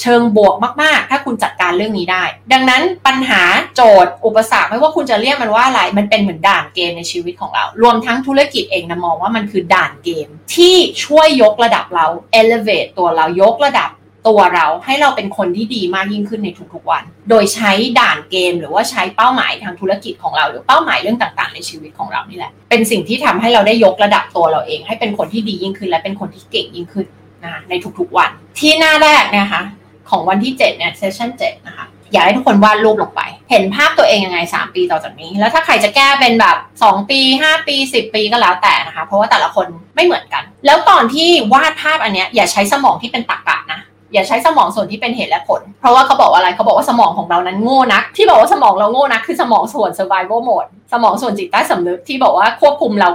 [0.00, 3.42] เชิงบวกมากๆ ถ้าคุณจัดการเรื่องนี้ได้ ดังนั้นปัญหา
[3.74, 12.06] โจทย์อุปสรรคไม่ว่าคุณจะเรียกมันว่าอะไร มันเป็นเหมือนด่านเกมในชีวิตของเรา รวมทั้งธุรกิจเองนะมองว่ามันคือด่านเกม ที่ช่วยยกระดับเรา
[12.40, 13.90] elevate ตัวเรายกระดับ
[14.28, 27.06] ตัวเราให้เราเป็นคนที่ดีมากยิ่งขึ้นในทุกๆวัน โดยใช้ด่านเกม หรือว่าใช้เป้าหมายทางธุรกิจของเรา หรือเป้าหมายเรื่องต่างๆ ในชีวิตของเรานี่แหละ เป็นสิ่งที่ทำให้เราได้ยกระดับตัวเราเอง ให้เป็นคนที่ดียิ่งขึ้น และเป็นคนที่เก่งยิ่งขึ้น
[27.44, 29.62] นะในทุกๆวัน ที่หน้าแรกนะคะ
[30.10, 43.80] ของวันที่ 7 เนี่ยเซสชั่น7นะคะอยากให้ทุกคนวาดรูปลงไป เห็นภาพตัวเองยังไง 3 ปีต่อจากนี้ แล้วถ้าใครจะแก้เป็นแบบ 2 ปี 5 ปี 10 ปีก็แล้วแต่นะคะ เพราะว่าแต่ละคนไม่เหมือนกัน แล้วตอนที่วาดภาพอันเนี้ยอย่าใช้สมองที่เป็นตรรกะนะ
[44.12, 53.08] อย่าใช้สมองส่วนที่เป็นเหตุและผล เพราะว่าเขาบอกอะไรเขาบอกว่าสมองของเรานั้นโง่นัก ที่บอกว่าสมองเราโง่นัก คือสมองส่วน survival mode สมองส่วนจิตใต้สำนึกที่บอกว่าควบคุมเรา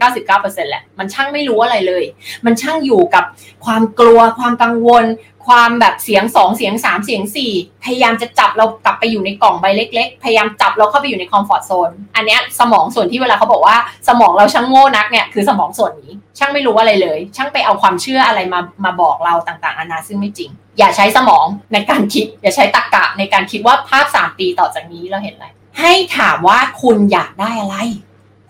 [0.00, 2.04] 95-99%แหละ มันช่างไม่รู้อะไรเลย
[2.44, 3.24] มันช่างอยู่กับ
[3.64, 5.04] ความกลัวความกังวล
[5.46, 7.22] ความแบบเสียง2เสียง3เสียง
[7.54, 13.76] 4พยายามจะจับเรากลับไปอยู่ในกล่องใบเล็ก ๆ พยายามจับเราเข้าไปอยู่ใน comfort zoneอันเนี้ยสมองส่วนที่เวลาเขาบอกว่า
[14.08, 25.46] สมองเราช่างโง่นักเนี่ยคือสมองส่วนนี้ ช่างไม่รู้อะไรเลย ช่างไปเอาความเชื่ออะไรมามาบอกเราต่างๆนานาซึ่งไม่จริง อย่าใช้สมองในการคิด อย่าใช้ตรรกะในการคิดว่าภาพ3ปีต่อจากนี้เราเห็นอะไร
[25.80, 27.76] ให้ถามว่าคุณอยากได้อะไร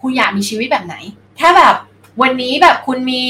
[0.01, 0.97] คุณอยากมีชีวิตแบบไหน
[1.41, 1.75] ถ้าแบบ
[2.23, 3.25] วันนี้แบบคุณมี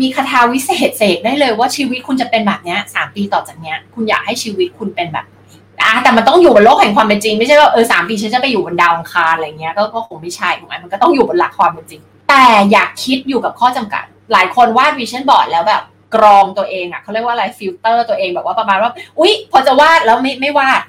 [0.00, 15.82] มีคาถาวิเศษเสกได้เลยว่าชีวิตคุณจะเป็นแบบเนี้ยสามปีต่อจากเนี้ย คุณอยากให้ชีวิตคุณเป็นแบบไหนอะแต่มันต้องอยู่บนโลกแห่งความเป็นจริง ไม่ใช่ว่าเออสามปีฉันจะไปอยู่บนดาวอังคารอะไรเงี้ยก็ก็คงไม่ใช่ถูกไหมมันก็ต้องอยู่บนหลักความเป็นจริง แต่อย่าคิดอยู่กับข้อจำกัด หลายคนวาด vision board แล้วแบบ
[16.14, 20.80] กรองตัวเองอะเขาเรียกว่าอะไรฟิลเตอร์ตัวเองแบบว่าประมาณว่า อุ๊ย พอจะวาดแล้วไม่ไม่วาด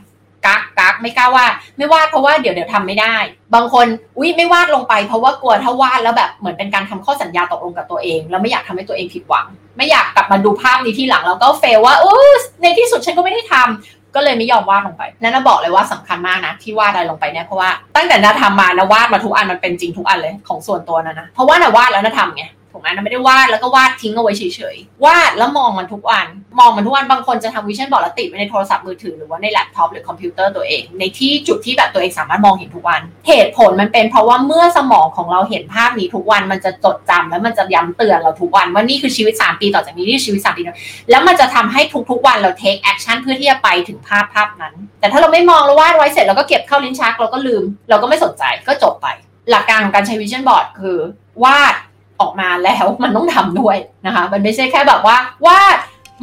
[0.46, 3.16] กักกักไม่กล้าวาดไม่วาดเพราะว่าเดี๋ยวเดี๋ยวทำไม่ได้
[3.56, 9.46] บางคนอุ้ยไม่วาดลงไปเพราะว่ากลัวถ้าวาดแล้วแบบเหมือนเป็นการทำข้อสัญญาตกลงกับตัวเองแล้วไม่อยากทำให้ตัวเองผิดหวัง
[9.78, 26.28] ไม่อยากกลับมาดูภาพนี้ทีหลังแล้วก็ fail ว่าเออในที่สุดฉันก็ไม่ได้ทำก็เลยไม่ยอมวาดลงไปนั่นนะบอกเลยว่าสำคัญมากนะที่วาดอะไรลงไปเนี่ยเพราะว่าตั้งแต่ดาทำมาดาวาดมาทุกอันมันเป็นจริงทุกอันเลยของส่วนตัวดานะเพราะว่าดาวาดแล้วดาทำไง ถูกไหมดาไม่ได้วาดแล้วก็วาดทิ้งเอาไว้เฉยๆ วาดแล้วมองมันทุกวัน
[26.60, 40.62] มองมันทุกวันบางคนจะทำ vision board แล้วติดไว้ในโทรศัพท์มือถือหรือว่าในแล็ปท็อปหรือคอมพิวเตอร์ตัวเอง ในที่จุดที่แบบตัวเองสามารถมองเห็นทุกวัน เหตุผลมันเป็นเพราะว่าเมื่อสมองของเราเห็นภาพนี้ทุกวันมันจะจดจำแล้วมันจะย้ำเตือนเราทุกวันว่านี่คือชีวิต 3 ปีต่อจากนี้นี่ชีวิต 3 ปี
[41.10, 49.08] แล้วมันจะทำให้ทุกๆวันเรา take action เพื่อที่จะไปถึงภาพภาพนั้น แต่ถ้าเราไม่มองเราวาดไว้เสร็จเราก็เก็บเข้าลิ้นชักเราก็ลืม เราก็ไม่สนใจก็จบไป
[49.52, 50.98] หลักการของการใช้วิชั่นบอร์ดคือ
[51.44, 51.76] วาด
[52.24, 55.78] ออกมาแล้วมันต้องทำด้วยนะคะ มันไม่ใช่แค่แบบว่าวาด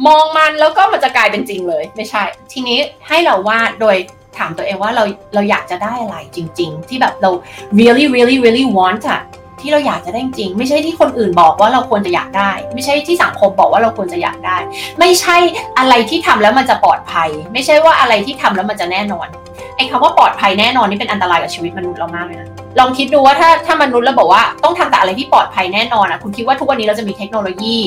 [0.07, 3.95] มองมันแล้วก็มันจะกลายเป็นจริงเลย ไม่ใช่ ทีนี้ให้เราวาดโดย
[4.37, 7.31] ถามตัวเองว่าเราเราอยากจะได้อะไรจริง ๆ ที่แบบเรา
[7.79, 9.21] really really really want อะ
[9.61, 14.57] ที่เราอยากจะได้จริง ไม่ใช่ที่คนอื่นบอกว่าเราควรจะอยากได้ ไม่ใช่ที่สังคมบอกว่าเราควรจะอยากได้
[14.99, 15.37] ไม่ใช่
[15.77, 19.27] อะไรที่ทำแล้วมันจะปลอดภัย ไม่ใช่ว่าอะไรที่ทำแล้วมันจะแน่นอน
[19.77, 27.77] ไอ้คำว่าปลอดภัยแน่นอนนี่เป็นอันตรายกับชีวิตมนุษย์เรามากเลยนะลองคิดดูว่าถ้าถ้ามนุษย์เราบอกว่าต้องทำแต่อะไรที่ปลอดภัยแน่นอนอะคุณคิดว่าทุกวันนี้เราจะมีเทคโนโลยี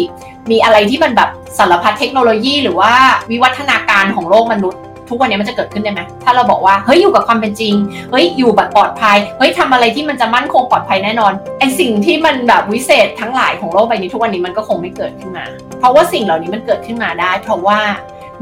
[0.51, 2.93] มีอะไรที่มันแบบสารพัดเทคโนโลยี หรือว่า
[3.31, 7.75] วิวัฒนาการของโลกมนุษย์ ทุกวันนี้มันจะเกิดขึ้นได้ไหมถ้าเราบอกว่าเฮ้ยอยู่กับความเป็นจริง
[8.11, 15.45] เฮ้ยอยู่แบบปลอดภัยเฮ้ยทำอะไรที่มันจะมั่นคงปลอดภัยแน่นอนไอสิ่งที่มันแบบวิเศษทั้งหลายของโลกใบนี้ทุกวันนี้มันก็คงไม่เกิดขึ้นมา
[15.79, 17.79] เพราะว่าสิ่งเหล่านี้มันเกิดขึ้นมาได้ เพราะว่า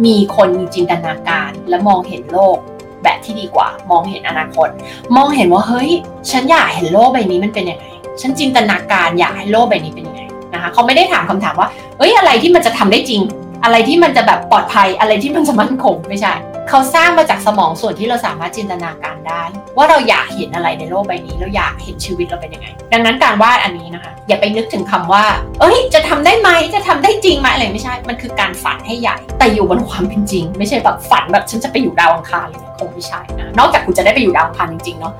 [0.05, 2.57] มีคนมีจินตนาการและมองเห็นโลก
[3.05, 4.69] แบบที่ดีกว่ามองเห็นอนาคต
[5.17, 5.91] มองเห็นว่าเฮ้ย
[6.31, 7.87] ฉันอยากเห็นโลกใบนี้มันเป็นยังไง
[8.21, 10.23] ฉันจินตนาการอยากให้โลกใบนี้เป็นยังไง
[10.55, 13.21] นะคะเขาไม่ได้ถามคำถามว่าเอ้ยอะไรที่มันจะทำได้จริง
[13.65, 16.33] อะไรที่มันจะแบบปลอดภัยอะไรที่มันจะมั่นคงไม่ใช่
[16.69, 19.43] เขาสร้างมาจากสมองส่วนที่เราสามารถจินตนาการได้
[19.77, 25.25] ว่าเราอยากเห็นอะไรในโลกใบนี้เราอยากเห็นชีวิตเราเป็นยังไง ดังนั้นการวาดอันนี้นะคะ อย่าไปนึกถึงคำว่า
[25.61, 35.13] เอ้ย จะทำได้ไหมจะทำได้จริงไหมอะไรไม่ใช่ มันคือการฝันให้ใหญ่ แต่อยู่บนความเป็นจริง ไม่ใช่แบบฝันแบบฉันจะไปอยู่ดาวอังคารเลยคงไม่ใช่นะนอกจากคุณจะได้ไปอยู่ดาวอังคารจริงๆเนาะ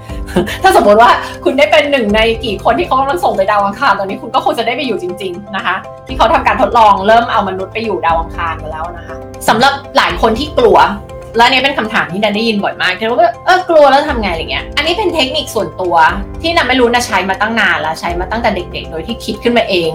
[0.63, 1.11] ถ้าสมมติว่า
[1.45, 5.77] คุณได้เป็นหนึ่งในกี่คนที่เขากำลังส่งไปดาวอังคารตอนนี้คุณก็คงจะได้ไปอยู่จริง ๆนะคะ
[6.07, 9.17] ที่เขาทำการทดลองเริ่มเอามนุษย์ไปอยู่ดาวอังคารกันแล้วนะคะ
[9.49, 10.79] สำหรับหลายคนที่กลัว
[11.37, 15.95] และนี้เป็นคำถามที่นันได้ยินบ่อยมากที่ว่าเออกลัวแล้วทำไงอะไรเงี้ย อันนี้เป็นเทคนิคส่วนตัว
[16.43, 19.93] ที่นันไม่รู้นะใช้มาตั้งนานแล้วใช้มาตั้งแต่เด็ก ๆ โดยที่คิดขึ้นมาเอง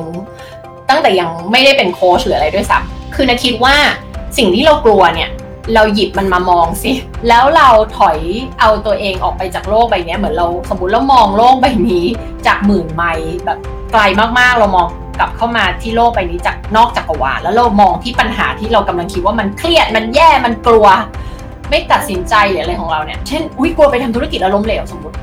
[0.90, 3.76] ตั้งแต่ยังไม่ได้เป็นโค้ชหรืออะไรด้วยซ้ำคือนะคิดว่า
[4.38, 5.30] สิ่งที่เรากลัวเนี่ย
[5.76, 6.92] เราหยิบมันมามองสิ
[7.28, 8.20] แล้วเราถอย
[8.60, 12.06] เอาตัวเองออกไปจากโลกใบนี้เหมือนเราสมมติเรามองโลกใบนี้
[12.48, 13.60] จากหมื่นไมล์แบบ
[13.92, 14.02] ไกล
[14.40, 14.88] มากๆ เรามอง
[15.20, 20.88] กลับเข้ามาที่โลกใบนี้จากนอกจักรวาลแล้วเรามองที่ปัญหาที่เรากำลังคิดว่ามันเครียดมันแย่มันกลัว
[21.70, 25.16] ไม่ตัดสินใจหรืออะไรของเราเนี่ยเช่นอุ้ยกลัวไปทำธุรกิจแล้วล้มเหลวสมมติ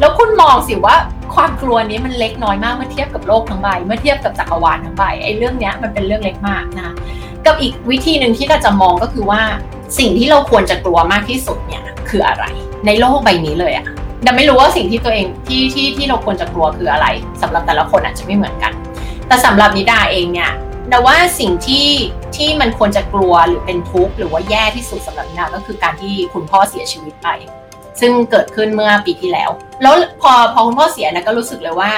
[0.00, 0.96] แล้วคุณมองสิว่า
[1.34, 6.94] ความกลัวนี้มันเล็กน้อยมากเมื่อเทียบกับโลกทั้งใบเมื่อเทียบกับจักรวาลทั้งใบไอ้เรื่องเนี้ยมันเป็นเรื่องเล็กมากนะ
[7.46, 9.42] กับอีกวิธีหนึ่งที่เราจะมองก็คือว่า
[9.98, 12.44] สิ่งที่เราควรจะกลัวมากที่สุดเนี่ยคืออะไร
[12.86, 13.86] ในโลกใบนี้เลยอะ
[14.22, 17.06] แต่ไม่รู้ว่าสิ่งที่ตัวเองที่ที่ที่เราควรจะกลัวคืออะไร
[17.42, 18.72] สำหรับแต่ละคนอาจจะไม่เหมือนกัน
[19.30, 20.52] แต่สำหรับนิดาเองเนี่ย
[20.90, 21.88] แต่ว่าสิ่งที่
[22.36, 27.28] ที่มันควรจะกลัวหรือเป็นทุกข์หรือว่าแย่ที่สุดสำหรับนิดาก็คือการที่คุณพ่อเสียชีวิตไป
[28.00, 29.50] ซึ่งเกิดขึ้นเมื่อปีที่แล้ว
[29.82, 31.92] แล้วพอพอคุณพ่อเสียนะก็รู้สึกเลยว่า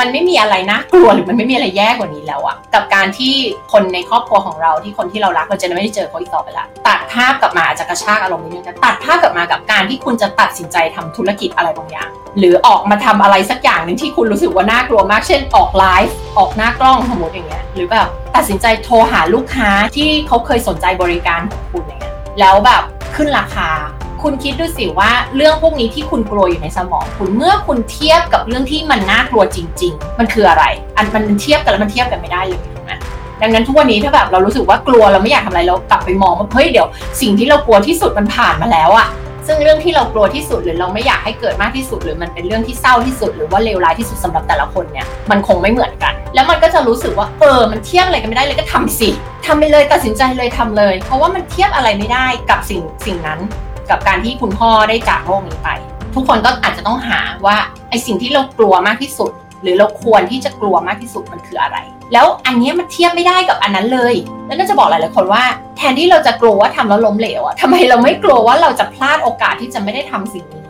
[0.00, 3.34] มันไม่มีอะไรน่ากลัวหรือมันไม่มีอะไรแย่กว่านี้แล้วอะกับการที่
[3.72, 22.82] คนในครอบครัวของเราที่คนที่เรารักเราจะไม่ได้เจอเขาอีกต่อไปละตัดภาพกลับมาอาจะกระชากอารมณ์นิดนึงตัดภาพกลับมากับการที่คุณจะตัดสินใจทำธุรกิจอะไรบางอย่าง หรือออกมาทำอะไรสักอย่างหนึ่งที่คุณรู้สึกว่าน่ากลัวมากเช่นออกไลฟ์ออกหน้ากล้องสมมติอย่างเงี้ยหรือแบบตัดสินใจโทรหาลูกค้าที่เขาเคยสนใจบริการของคุณเงี้ยแล้วแบบ
[23.16, 23.70] ขึ้นราคา
[24.22, 30.64] คุณคิดดูสิว่าเรื่องพวกนี้ที่คุณกลัวอยู่ในสมองคุณเมื่อคุณเทียบกับเรื่องที่มันน่ากลัวจริง ๆ มันคืออะไร
[30.96, 32.92] อันมันเทียบกันแล้วมันเทียบกันไม่ได้เลยถูกไหม
[33.42, 36.86] ดังนั้นทุกวันนี้ถ้าแบบเรารู้สึกว่ากลัวเราไม่อยากทำอะไรเรากลับไปมองว่าเฮ้ยเดี๋ยว
[37.20, 39.08] สิ่งที่เรากลัวที่สุดมันผ่านมาแล้วอะ
[39.46, 49.08] ซึ่งเรื่องที่เรากลัวที่สุดหรือเราไม่อยากให้เกิดมากที่สุด หรือมันเป็นเรื่องที่เศร้าที่สุด หรือว่าเลวร้ายที่สุดสำหรับแต่ละคนเนี่ยมันคงไม่เหมือนกัน แล้วมันก็จะรู้สึกว่าเออมันเทียบอะไรกันไม่ได้เลยก็ทำสิ
[49.46, 53.40] ทำไปเลยตัดสินใจเลยทำเลย เพราะว่ามันเทียบอะไรไม่ได้กับสิ่งสิ่งนั้น
[53.90, 55.68] กับการที่คุณพ่อได้จากโลกนี้ไป
[56.14, 57.56] ทุกคนก็อาจจะต้องหาว่า
[57.90, 59.30] ไอสิ่งที่เรากลัวมากที่สุด
[59.62, 61.76] หรือเราควรที่จะกลัวมากที่สุดมันคืออะไร
[62.12, 64.14] แล้วอันนี้มันเทียบไม่ได้กับอันนั้นเลย
[64.46, 65.44] แล้วน่าจะบอกหลายๆคนว่า
[65.76, 70.64] แทนที่เราจะกลัวว่าทำแล้วล้มเหลวอะทำไมเราไม่กลัวว่าเราจะพลาดโอกาสที่จะไม่ได้ทำสิ่งนี้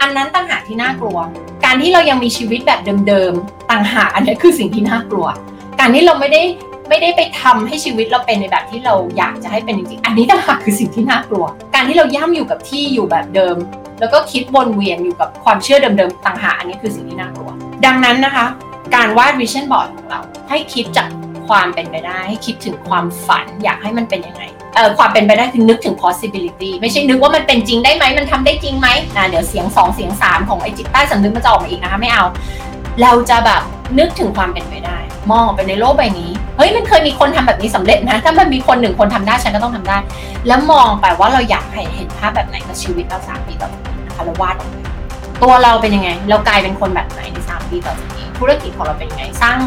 [0.00, 1.18] อันนั้นต่างหากที่น่ากลัว
[1.64, 5.26] การที่เรายังมีชีวิตแบบเดิมๆต่างหากอันนี้คือสิ่งที่น่ากลัว
[5.80, 6.42] การที่เราไม่ได้
[6.88, 13.56] ไม่ได้ไปทำให้ชีวิตเราเป็นในแบบที่เราอยากจะให้เป็นจริงๆ อันนี้ต่างหากคือสิ่งที่น่ากลัว การที่เราย่ำอยู่กับที่อยู่แบบเดิม
[14.00, 17.50] แล้วก็คิดวนเวียนอยู่กับความเชื่อเดิมๆต่างหากอันนี้คือสิ่งที่น่ากลัว
[17.84, 18.46] ดังนั้นนะคะ
[18.94, 21.08] การวาดวิชั่นบอร์ดของเรา ให้คิดจาก
[21.48, 24.42] ความเป็นไปได้ ให้คิดถึงความฝันอยากให้มันเป็นยังไง
[24.74, 32.24] เอ่อความเป็นไปได้คือนึกถึง possibility ไม่ใช่นึกว่ามันเป็นจริงได้ไหมมันทำได้จริงไหมนะเดี๋ยวเสียง 2 เสียง 3 ของไอจิตใต้สำนึกมันจะออกมาอีกนะคะไม่เอา
[33.02, 33.62] เราจะแบบ
[33.98, 34.98] นึกถึงความเป็นไปได้
[35.30, 39.98] มองออกไปในโลกใบนี้ เฮ้ยมันเคยมีคนทำแบบนี้สำเร็จนะ ถ้ามันมีคนหนึ่งคนทำได้ฉันก็ต้องทำได้
[40.46, 44.82] แล้วมองไปว่าเราอยากให้เห็นภาพแบบไหนกับชีวิตเราสามปีต่อจากนี้นะคะเราววาดออกมา
[45.42, 49.58] ตัวเราเป็นยังไง เรากลายเป็นคนแบบไหนในสามปีต่อจากนี้ ธุรกิจของเราเป็นไง สร้าง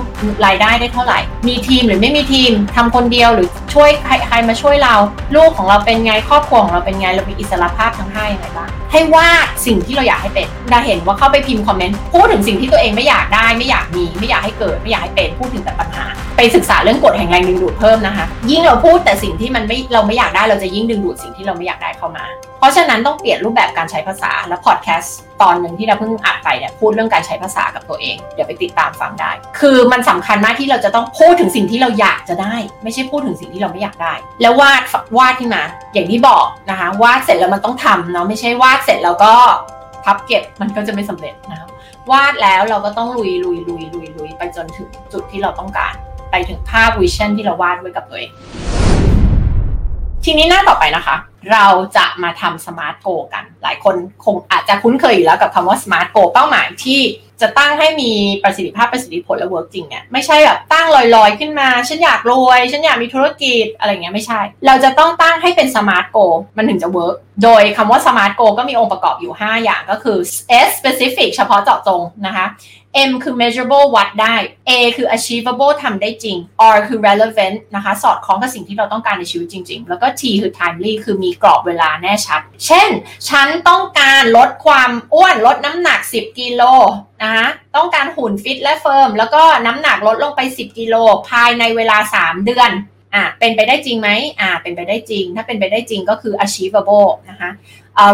[0.45, 4.95] รายได้ได้เท่าไหร่ มีทีมหรือไม่มีทีมทำคนเดียวหรือช่วยใครใครมาช่วยเรา
[5.35, 16.05] ลูกของเราเป็นไงครอบครัวของเราเป็นไงเรามีอิสระภาพทั้งห้ายังไงบ้างให้วาดสิ่งที่เราอยากให้เป็นดาเห็นว่าเข้าไปพิมพ์คอมเมนต์พูดถึงสิ่งที่ตัวเองไม่อยากได้ไม่อยากมีไม่อยากให้เกิดไม่อยากให้เป็นพูดถึงแต่ปัญหา
[16.37, 22.25] ไปศึกษาเรื่องกฎแห่งแรงดึงดูดเพิ่มนะคะ ยิ่งเราพูดแต่สิ่งที่มันไม่เราไม่อยากได้เราจะยิ่งดึงดูดสิ่งที่เราไม่อยากได้เข้ามา
[22.59, 34.81] เพราะฉะนั้นต้องเปลี่ยนรูปแบบการใช้ภาษาและพอดแคสต์ตอนหนึ่งที่เราเพิ่งอัดไปเนี่ยพูดเรื่องการใช้ภาษากับตัวเองเดี๋ยวไปติดตามฟังได้ คือมันสำคัญมากที่เราจะต้องพูดถึงสิ่งที่เราอยากจะได้ ไม่ใช่พูดถึงสิ่งที่เราไม่อยากได้ แล้ววาด
[35.17, 39.33] วาดขึ้นมาอย่างที่บอกนะคะวาดเสร็จแล้วมันต้องทำเนาะไม่ใช่วาดเสร็จแล้วก็
[40.03, 41.67] พับเก็บมันก็จะไม่สำเร็จนะคะ
[42.11, 45.93] วาดแล้วเราก็ต้องลุยลุยลุยลุยลุยไปจนถึงจุดที่เราต้องการ
[46.31, 48.31] ไปถึงภาพ vision ที่เราวาดไว้กับตัวเอง
[50.25, 51.15] ทีนี้หน้าต่อไปนะคะ
[51.51, 57.01] เราจะมาทำ SMART goal กัน หลายคนคงอาจจะคุ้นเคยอยู่แล้วกับคำว่า SMART goal เป้าหมายที่
[57.41, 58.11] จะตั้งให้มี
[58.43, 66.17] ประสิทธิภาพประสิทธิผลและ work จริงเนี่ยไม่ใช่แบบตั้งลอยๆ ขึ้นมา ฉันอยากรวย ฉันอยากมีธุรกิจอะไรเงี้ยไม่ใช่ เราจะต้องตั้งให้เป็น SMART goal
[66.57, 70.17] มันถึงจะ workโดยคำว่า SMART goal ก็มีองค์ประกอบอยู่ 5 อย่างก็คือ
[70.67, 72.47] S specific เฉพาะเจาะจงนะคะ
[73.09, 74.35] M คือ measurable วัดได้
[74.69, 76.37] A คือ achievable ทำได้จริง
[76.73, 82.89] R คือ relevant นะคะ สอดคล้องกับสิ่งที่เราต้องการในชีวิตจริง ๆ แล้วก็ T คือ timely คือมีกรอบเวลาแน่ชัด เช่น
[83.29, 86.61] ฉันต้องการลดความอ้วนลดน้ำหนัก 10 กิโล
[87.23, 90.95] นะคะต้องการหุ่นฟิตและ firm แล้วก็น้ำหนักลดลงไป 10 กิโล
[91.29, 92.71] ภายในเวลา 3 เดือน
[93.15, 97.49] อะเป็นไปได้จริงไหมอ่าเป็นไปได้จริง ถ้าเป็นไปได้จริงก็คือ achievable นะคะ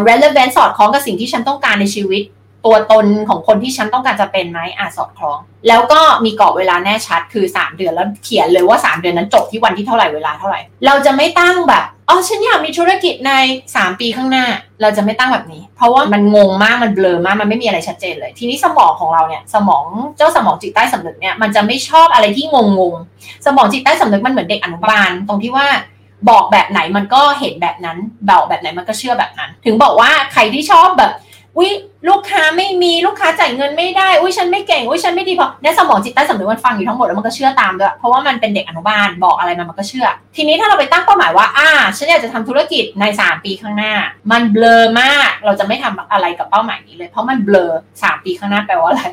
[0.07, 2.23] relevant สอดคล้องกับสิ่งที่ฉันต้องการในชีวิต
[2.65, 13.31] ตัวตนของคนที่ฉันต้องการจะเป็นไหมอาจสอดคล้อง แล้วก็มีกรอบเวลาแน่ชัดคือ 3 เดือนแล้วเขียนเลยว่า 3 เดือนนั้นจบที่วันที่เท่าไหร่เวลาเท่าไหร่ เราจะไม่ตั้งแบบอ๋อฉันอยากมีธุรกิจใน
[13.71, 14.45] 3 ปีข้างหน้า
[14.81, 19.83] เราจะไม่ตั้งแบบนี้ เพราะว่ามันงงมากมันเบลอมากมันไม่มีอะไรชัดเจนเลย ทีนี้สมองของเราเนี่ยสมอง
[20.17, 25.67] เจ้าสมองจิตใต้สำนึกเนี่ยมันจะไม่ชอบอะไรที่งงงๆสมองจิตใต้สำนึกมันเหมือนเด็กอนุบาลตรงที่ว่า
[26.29, 31.11] บอกแบบไหนมันก็เห็นแบบนั้นเบาแบบไหนมันก็เชื่อแบบนั้น ถึงบอกว่าใครที่ชอบแบบ
[31.57, 31.71] อุ้ย
[32.09, 43.93] ลูกค้าไม่มีลูกค้าจ่ายเงินไม่ได้ อุ้ยฉันไม่เก่ง อุ้ยฉันไม่ดีพอในสมองจิตใต้สำนึกมันฟังอยู่ทั้งหมดแล้วมันก็เชื่อตามด้วย เพราะว่ามันเป็นเด็กอนุบาลบอกอะไรมันมันก็เชื่อ ทีนี้ถ้าเราไปตั้งเป้าหมายว่า อ่า ฉันอยากจะทำธุรกิจใน 3 ปีข้างหน้า
[44.31, 49.03] มันเบลอมาก เราจะไม่ทำอะไรกับเป้าหมายนี้เลย เพราะมันเบลอ3ปีข้างหน้าแปลว่าอะไร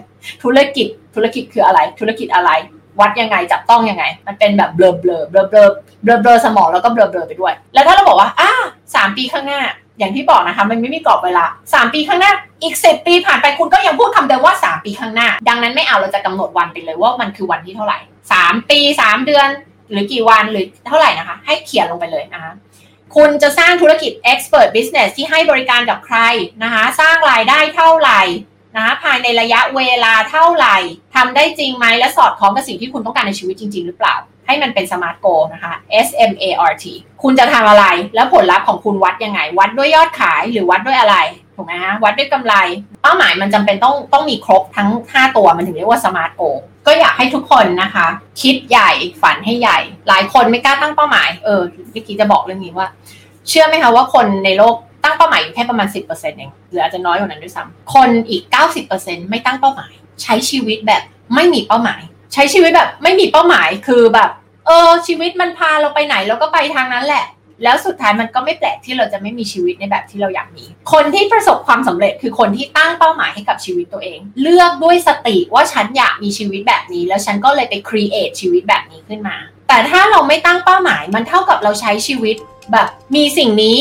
[0.42, 2.50] ธุรกิจ ธุรกิจคืออะไร ธุรกิจอะไร
[3.00, 5.66] วัดยังไง จับต้องยังไง มันเป็นแบบเบลเบลอเบลอเบลอ
[6.02, 8.50] เบลอเบลอสมองแล้วก็เบลอเบลอไปด้วย แล้วถ้าเราบอกว่า อ่า
[8.94, 9.60] สามปีข้างหน้า
[9.98, 17.98] อย่างที่บอกนะคะมันไม่มีกรอบเวลา 3 ปีข้างหน้า อีก 10 ปีผ่านไปคุณก็ยังพูดคำเดิมว่า 3 ปีข้างหน้า ดังนั้นไม่เอาเราจะกำหนดวันไปเลยว่ามันคือวันที่เท่าไหร่
[18.34, 19.48] 3 ปี 3 เดือน
[19.90, 22.52] หรือกี่วันหรือเท่าไหร่นะคะ ให้เขียนลงไปเลยนะคะ
[23.16, 26.18] คุณจะสร้างธุรกิจ expert business ที่ให้บริการกับใคร
[26.62, 28.22] นะคะ สร้างรายได้เท่าไหร่
[28.76, 30.76] นะคะภายในระยะเวลาเท่าไหร่
[31.14, 34.14] ทำได้จริงไหมและสอดคล้องกับสิ่งที่คุณต้องการในชีวิตจริง ๆ หรือเปล่า
[34.46, 35.72] ให้มันเป็น SMART goal นะคะ
[36.06, 36.84] S M A R T
[37.22, 41.16] คุณจะทำอะไร แล้วผลลัพธ์ของคุณวัดยังไง วัดด้วยยอดขายหรือวัดด้วยอะไร
[41.56, 42.54] ถูกไหมฮะวัดด้วยกำไร
[43.02, 46.42] เป้าหมายมันจำเป็นต้องต้องมีครบทั้ง 5 ตัวมันถึงเรียกว่า SMART goal
[46.86, 48.06] ก็อยากให้ทุกคนนะคะ
[48.42, 48.90] คิดใหญ่
[49.22, 49.78] ฝันให้ใหญ่
[50.08, 51.60] หลายคนไม่กล้าตั้งเป้าหมายเออ
[51.92, 52.88] เมื่อกี้จะบอกเรื่องนี้ว่า
[53.48, 58.42] เชื่อไหมคะว่าคนในโลกตั้งเป้าหมายอยู่แค่ประมาณ 10%เองหรืออาจจะน้อยกว่านั้นด้วยซ้ำคนอีก
[58.86, 61.02] 90%ไม่ตั้งเป้าหมาย ใช้ชีวิตแบบ
[61.34, 64.30] ไม่มีเป้าหมาย ใช้ชีวิตแบบไม่มีเป้าหมายคือแบบ
[64.66, 67.26] เออ ชีวิตมันพาเราไปไหนเราก็ไปทางนั้นแหละ
[67.62, 79.36] แล้วสุดท้ายมันก็ไม่แปลกที่เราจะไม่มีชีวิตในแบบที่เราอยากมี คนที่ประสบความสำเร็จคือคนที่ตั้งเป้าหมายให้กับชีวิตตัวเอง เลือกด้วยสติว่าฉันอยากมีชีวิตแบบนี้ แล้วฉันก็เลยไปครีเอทชีวิตแบบนี้ขึ้นมา
[79.68, 82.36] แต่ถ้าเราไม่ตั้งเป้าหมายมันเท่ากับเราใช้ชีวิต
[82.72, 83.78] แบบมีสิ่งนี้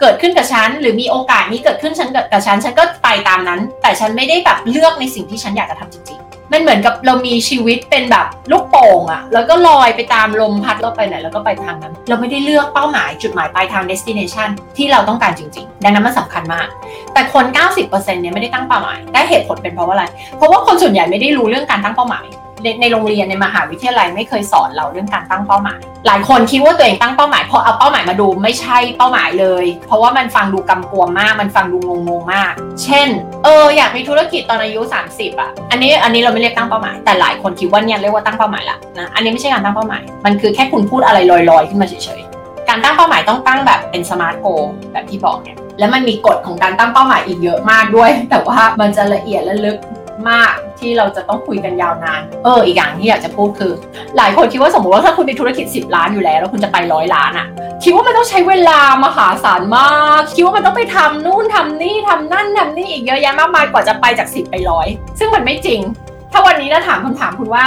[0.00, 6.18] เกิดขึ้นกับฉันหรือมีโอกาสนี้เกิดขึ้นฉันกับฉันฉันก็ไปตามนั้น แต่ฉันไม่ได้แบบเลือกในสิ่งที่ฉันอยากจะทำจริง
[6.52, 16.66] มันเหมือนกับเรามีชีวิตเป็นแบบลูกโป่งอะแล้วก็ลอยไปตามลมพัดเราไปไหนแล้วก็ไปทางนั้น เราไม่ได้เลือกเป้าหมายจุดหมายปลายทาง destination ที่เราต้องการจริง ๆ ดังนั้นมันสำคัญมาก
[17.12, 17.44] แต่คน
[17.76, 20.04] 90%เนี่ยไม่ได้ตั้งเป้าหมาย ได้เหตุผลเป็นเพราะว่าอะไร
[20.36, 22.26] เพราะว่าคนส่วนใหญ่ไม่ได้รู้เรื่องการตั้งเป้าหมาย
[22.64, 33.08] ในในโรงเรียนในมหาวิทยาลัยไม่เคยสอนเราเรื่องการตั้งเป้าหมาย หลายคนคิดว่าตัวเองตั้งเป้าหมายพอเอาเป้าหมายมาดูไม่ใช่เป้าหมายเลย เพราะว่ามันฟังดูกำกวมมาก มันฟังดูงงๆมาก เช่น
[33.44, 44.46] เอออยากมีธุรกิจตอนอายุ 30อะ อันนี้อันนี้เราไม่เรียกตั้งเป้าหมาย แต่หลายคนคิดว่าเนี่ยเรียกว่าตั้งเป้าหมายละนะอันนี้ไม่ใช่การตั้งเป้าหมาย มันคือแค่คุณพูดอะไรลอยๆขึ้นมาเฉยๆการตั้งเป้าหมายต้องตั้งแบบเป็นสมาร์ทโก
[44.92, 49.78] แบบที่บอกเนี่ยแล้วมันมีกฎของการตั้งเป้าหมายอีกเยอะมากด้วย แต่ว่ามันจะละเอียดและลึก
[50.30, 53.72] มากที่เราจะต้องคุยกันยาวนาน เออ อีกอย่างที่อยากจะพูดคือ
[54.16, 57.46] หลายคนคิดว่าสมมติว่าถ้าคุณมีธุรกิจ 10 ล้านอยู่แล้ว แล้วคุณจะไปร้อยล้านอะ
[57.82, 64.86] คิดว่ามันต้องใช้เวลามหาศาลมาก คิดว่ามันต้องไปทำนู่นทำนี่ทำนั่นทำนี่อีกเยอะแยะมากมายกว่าจะไปจาก 10 ไปร้อย
[65.18, 65.80] ซึ่งมันไม่จริง
[66.32, 67.66] ถ้าวันนี้เราถามคำถามคุณว่า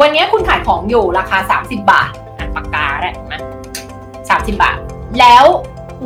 [0.00, 3.34] วันนี้คุณขายของอยู่ราคา 30 บาทอะปากกาได้ไหม
[4.28, 4.78] สามสิบบาท
[5.20, 5.44] แล้ว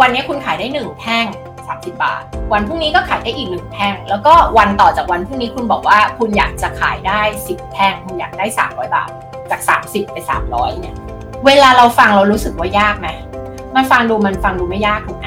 [0.01, 1.27] วันนี้คุณขายได้หนึ่งแท่ง
[1.71, 9.11] 30 บาท วันพรุ่งนี้ก็ขายได้อีกหนึ่งแท่ง แล้วก็วันต่อจากวันพรุ่งนี้คุณบอกว่าคุณอยากจะขายได้ 10 แท่ง คุณอยากได้ 300 บาท
[9.51, 10.17] จาก 30 ไป
[10.49, 10.97] 300 เนี่ย
[11.47, 13.09] เวลาเราฟังเรารู้สึกว่ายากไหม
[13.77, 15.27] มันฟังดูมันฟังดูไม่ยากถูกไหม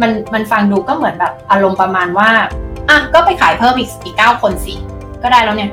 [0.00, 2.30] มันมันฟังดูก็เหมือนแบบอารมณ์ประมาณว่า
[2.88, 4.74] อะก็ไปขายเพิ่มอีกอีกเก้าคนสิ
[5.22, 5.70] ก็ได้แล้วเนี่ย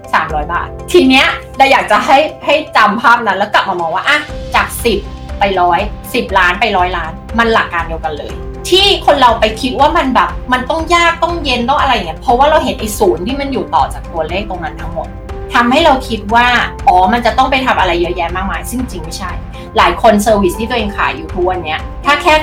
[0.00, 1.26] 300บาท ทีเนี้ย
[1.58, 4.18] เราอยากจะให้ให้จำภาพนั้นแล้วกลับมามองว่าอะ
[4.54, 4.66] จาก
[5.04, 5.80] 10ไปร้อย
[6.14, 8.34] สิบล้านไปร้อยล้าน มันหลักการเดียวกันเลย
[8.68, 15.08] ที่คนเราไปคิดว่ามันแบบ มันต้องยากต้องเย็นต้องอะไรเนี่ยเพราะว่าเราเห็นไอ้ศูนย์ที่มันอยู่ต่อจากตัวเลขตรงนั้นทั้งหมด
[15.54, 16.46] ทำให้เราคิดว่า
[16.86, 19.30] อ๋อมันจะต้องไปทำอะไรเยอะแยะมากมายซึ่งจริงไม่ใช่
[19.76, 22.34] หลายคน service ที่ตัวเองขายอยู่ทุกวันเนี้ยถ้าแค่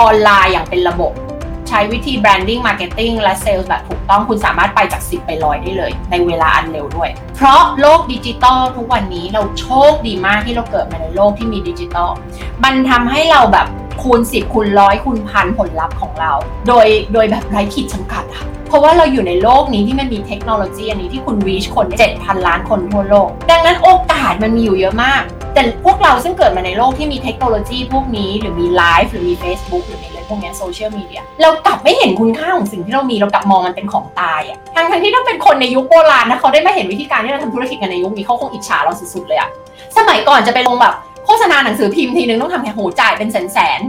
[0.00, 1.12] ออนไลน์อย่างเป็นระบบ
[1.68, 12.10] ใช้วิธี branding marketing และ sales แบบถูกต้องคุณสามารถไปจาก 10 ไปร้อยได้เลย ในเวลาอันเร็วด้วย เพราะโลกดิจิตอลทุกวันนี้เราโชคดีมากที่เราเกิดมาในโลกที่มีดิจิตอล
[12.64, 13.66] มันทำให้เราแบบ
[14.02, 16.32] คูณ 10 คูณร้อยคูณพันผลลัพธ์ของเรา
[16.68, 25.22] โดยโดยแบบไร้ขีดจำกัดอะเพราะว่าเราอยู่ในโลกนี้ที่มันมีเทคโนโลยีอันนี้ที่คุณ reach คน 7,000 ล้านคนทั่วโลก ดังนั้นโอกาสมันมีอยู่เยอะมาก
[25.54, 39.50] แต่พวกเราซึ่งเกิดมาในโลกที่มีเทคโนโลยีพวกนี้หรือมีไลฟ์หรือมี Facebook หรือมีอะไรพวกนี้โซเชียลมีเดียเรากลับไม่เห็นคุณค่าของสิ่งที่เรามีเรากลับมองมันเป็นของตายอะทั้งทั้งที่ถ้าเป็นคนในยุคโบราณนะเขาได้มาเห็นวิธีการที่เราทำธุรกิจกันในยุคนี้เขาคงอิจฉาเราสุดๆเลยอะ
[39.96, 40.94] สมัยก่อนจะไปลงแบบ
[41.30, 43.80] โฆษณาหนังสือพิมพ์ทีนึงต้องทำแค่โหจ่ายเป็นแสนแสน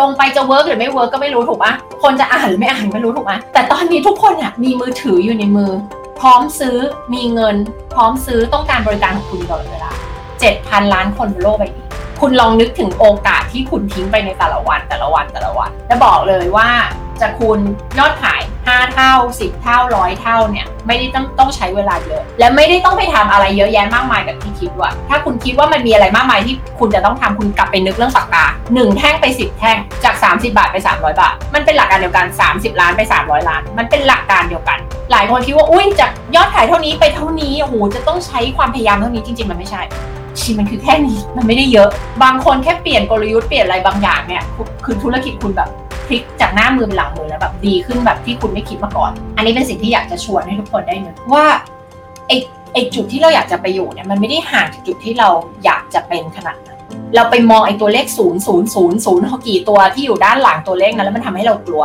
[0.00, 5.70] ลงไปจะ work หรือไม่ work ก็ไม่รู้ถูกปะคนจะอ่านหรือไม่อ่านไม่รู้ถูกปะแต่ตอนนี้ทุกคนอะมีมือถืออยู่ในมือ
[6.20, 6.76] พร้อมซื้อ
[7.14, 7.56] มีเงิน
[7.94, 9.92] พร้อมซื้อต้องการบริการของคุณตลอดเวลา
[10.42, 11.87] 7,000 ล้านคนบนโลกใบนี้
[12.20, 16.68] คุณลองนึกถึงโอกาสที่คุณทิ้งไปในแต่ละวันแต่ละวันแต่ละวัน และบอกเลยว่า
[17.20, 17.60] จะคูณ
[17.98, 33.00] ยอดขาย 5 เท่า 10 เท่าร้อยเท่าเนี่ยไม่ได้ต้องต้องใช้เวลาเยอะ และไม่ได้ต้องไปทำอะไรเยอะแยะมากมายกับที่คิดว่า ถ้าคุณคิดว่ามันมีอะไรมากมายที่คุณจะต้องทำคุณกลับไปนึกเรื่องปากกา1แท่งไป 10 แท่งจาก 30 บาทไป 300 บาท มันเป็นหลักการเดียวกัน 30 ล้านไป
[33.26, 34.78] 300 ล้าน มันเป็นหลักการเดียวกัน
[35.10, 39.82] หลายคนคิดว่าอุ้ยจากยอดขายเท่านี้ไปเท่านี้โอ้โหจะต้องใช้ความพยายามเท่านี้จริง ๆ มันไม่ใช่
[40.42, 41.88] ชีมันคือแค่นี้มันไม่ได้เยอะ
[42.22, 44.42] บางคนแค่เปลี่ยนกลยุทธ์เปลี่ยนอะไรบางอย่างเนี่ย
[44.84, 45.68] คือธุรกิจคุณแบบ
[46.06, 51.44] พลิกจากหน้ามือเป็นหลังมือแล้วแบบดีขึ้นแบบที่คุณไม่คิดมาก่อน อันนี้เป็นสิ่งที่อยากจะชวนให้ทุกคนได้นึกว่า
[52.28, 52.32] ไอ
[52.72, 55.28] ไอจุดที่เราอยากจะไปอยู่เนี่ยมันไม่ได้ห่างจากจุดที่เรา
[55.64, 56.78] อยากจะเป็นขนาดนั้น
[57.14, 61.84] เราไปมองไอ้ตัวเลขศูนย์ศูนย์ศูนย์ศูนย์กี่ตัวที่อยู่ด้านหลังตัวเลขนั้นแล้วมันทำให้เรากลัว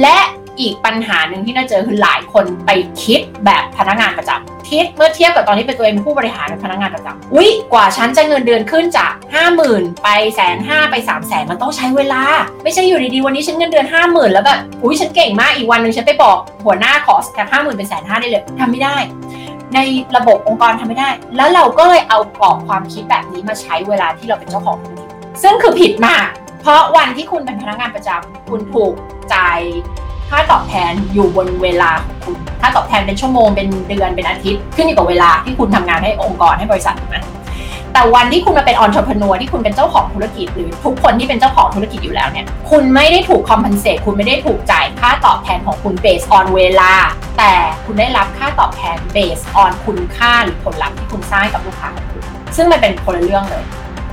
[0.00, 0.16] และ
[0.60, 2.70] อีกปัญหาหนึ่งที่น่าเจอคือหลายคนไป
[3.02, 12.22] คิดแบบพนักงานประจำคิดเมื่อเทียบกับตอนที่เป็นตัวเองผู้บริหารเป็นพนักงานประจำอุ๊ยกว่าฉันจะเงินเดือนขึ้นจาก 5 0,000 ไปแสนห้าไป3 0 0แสนมันต้องใช้เวลา
[12.64, 18.96] ไม่ใช่อยู่ดีๆวันนี้ฉันเงินเดือน 5 0,000 แล้วแบบอุ๊ยฉันเก่งมากอีกวันหนึ่งฉันไปบอกหัวหน้าขอจากห้าหมื่นเป็นแสนห้าได้เลยทำไม่ได้
[19.74, 19.78] ใน
[20.16, 25.08] ระบบองค์กรทำไม่ได้ แล้วเราก็เลยเอากรอบความคิดแบบนี้มาใช้เวลาที่เราเป็นเจ้าของธุรกิจ
[25.42, 26.26] ซึ่งคือผิดมาก
[26.60, 28.92] เพราะวันที่คุณเป็นพนักงานประจำคุณถูก
[29.34, 29.60] จ่าย
[30.30, 37.18] ค่าตอบแทนอยู่บนเวลาของคุณ ค่าตอบแทนเป็นชั่วโมง เป็นเดือน เป็นอาทิตย์ ขึ้นอยู่กับเวลาที่คุณทำงานให้องค์กรให้บริษัทถูกไหม
[37.92, 44.00] แต่วันที่คุณมาเป็นอ n น r e p r e n e u r ที่คุณเป็นเจ้าของธุรกิจ หรือทุกคนที่เป็นเจ้าของธุรกิจอยู่แล้วเนี่ย คุณไม่ได้ถูก compensate
[44.06, 46.92] คุณไม่ได้ถูกจ่ายค่าตอบแทนของคุณ based on เวลา
[47.38, 47.52] แต่
[47.84, 52.22] คุณได้รับค่าตอบแทน based on คุณค่าหรือผลลัพธ์ที่คุณสร้างกับลูกค้าของคุณ
[52.56, 53.64] ซึ่งมันเป็นคนละเรื่องเลย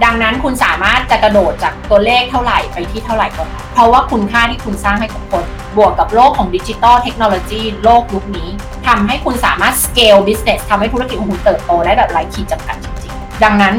[0.04, 5.44] ดังนั้นคุณสามารถจะกระโดดจากตัวเลขเท่าไหร่ไปที่เท่าไหร่ก็ได้เพราะว่าคุณค่าที่คุณสร้างให้กับคน
[5.78, 8.50] บวกกับโลกของดิจิตอลเทคโนโลยีโลกยุคนี้
[8.88, 13.74] ทำให้คุณสามารถ scale business ทำให้ธุรกิจของคุณเติบโตได้แบบไร้ขีดจำกัดจริงๆ ดังนั้น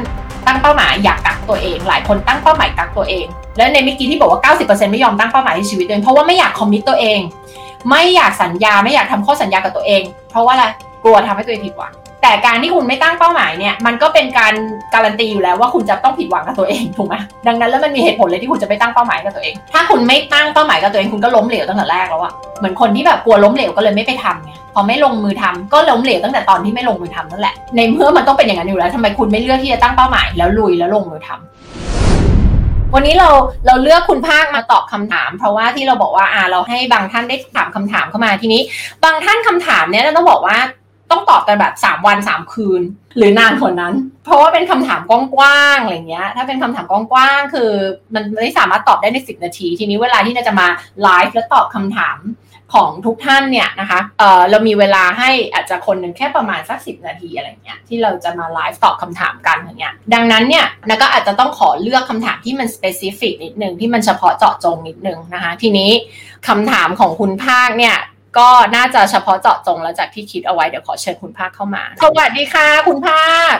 [0.46, 7.20] ตั้งเป้าหมายอยากกักตัวเอง หลายคนตั้งเป้าหมายกักตัวเอง และในเมื่อกี้ที่บอกว่า 90%ไม่ยอมตั้งเป้าหมายในชีวิตตัวเองเพราะว่าไม่อยากคอมมิตตัวเอง
[7.90, 10.64] ไม่อยากสัญญาไม่อยากทำข้อสัญญากับตัวเอง เพราะว่าอะไร
[11.04, 14.54] กลัวทำให้ตัวเองผิดหวัง แต่การที่คุณไม่ตั้งเป้าหมายเนี่ยมันก็เป็นการ
[14.94, 17.14] การันตีอยู่แล้วว่าคุณจะต้องผิดหวังกับตัวเองถูกไหม
[17.46, 33.28] ดังนั้นแล้วมันมีเหตุผลเลยที่คุณจะไปตั้งเป้าหมายกับตัวเอง ถ้าคุณไม่ตั้งเป้าหมายกับตัวเองคุณก็ล้มเหลวตั้งแต่แรกแล้วอะเหมือนคนที่แบบกลัวล้มเหลวก็เลยไม่ไปทำไงพอไม่ลงมือทำก็ล้มเหลวตั้งแต่ตอนที่ไม่ลงมือทำนั่นแหละในเมื่อมันต้องเป็นอย่างนั้นอยู่แล้วทำไมคุณไม่เลือกที่จะตั้งเป้าหมายแล้วลุยแล้วลงมือทำวันนี้เรา
[33.66, 38.60] เราเลือกคุณภาคมาตอบคำถาม เพราะว่าที่เราบอกว่าอ่าเราให้บางท่านได้ถามคำถามเข้ามาทีนี้
[39.04, 40.56] บางท่านคำถามเนี้ยเราต้องบอกว่า
[41.12, 42.82] ต้องตอบกันแบบ3วัน3คืน
[43.16, 43.94] หรือนานกว่านั้น
[44.24, 47.70] เพราะว่าเป็นคำถามกว้างๆอะไรเงี้ย ถ้าเป็นคำถามกว้างๆคือ
[48.14, 50.68] มันไม่สามารถตอบได้ใน 10 นาที ทีนี้เวลาที่เราจะมา
[51.02, 52.18] ไลฟ์แล้วตอบคำถาม
[52.78, 65.90] ของทุกท่านเนี่ยนะคะเออเรามีเวลาให้อาจจะคนหนึ่งแค่ประมาณสักสินาทีอะไรเงี้ยที่เราจะมาไลฟ์ตอบคำถามกันอย่างเงี้ย ดังนั้นเนี่ยนะก็อาจจะต้องขอเลือกคำถามที่มัน specific นิดนึงที่มันเฉพาะเจาะจงนิดนึงนะคะ ทีนี้
[66.48, 67.96] คำถามของคุณภาคเนี่ย
[68.38, 73.56] ก็น่าจะเฉพาะเจาะจงแล้วจากที่คิดเอาไว้เดี๋ยวขอเชิญคุณภาคเข้ามา สวัสดีค่ะ คุณภาค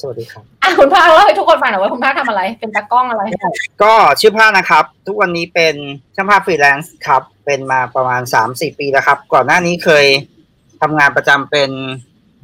[0.00, 3.22] สวัสดีครับอะคุณภาคเล่าให้ทุกคนฟังหน่อยว่าคุณภาคทำอะไร เป็นตากล้องอะไร
[3.82, 5.74] ก็ชื่อภาคนะครับ ทุกวันนี้เป็น
[6.14, 10.06] ช่างภาพฟรีแลนซ์ครับ เป็นมาประมาณ3-4ปีแล้วครับ ก่อนหน้านี้เคย
[10.80, 11.70] ทำงานประจำเป็น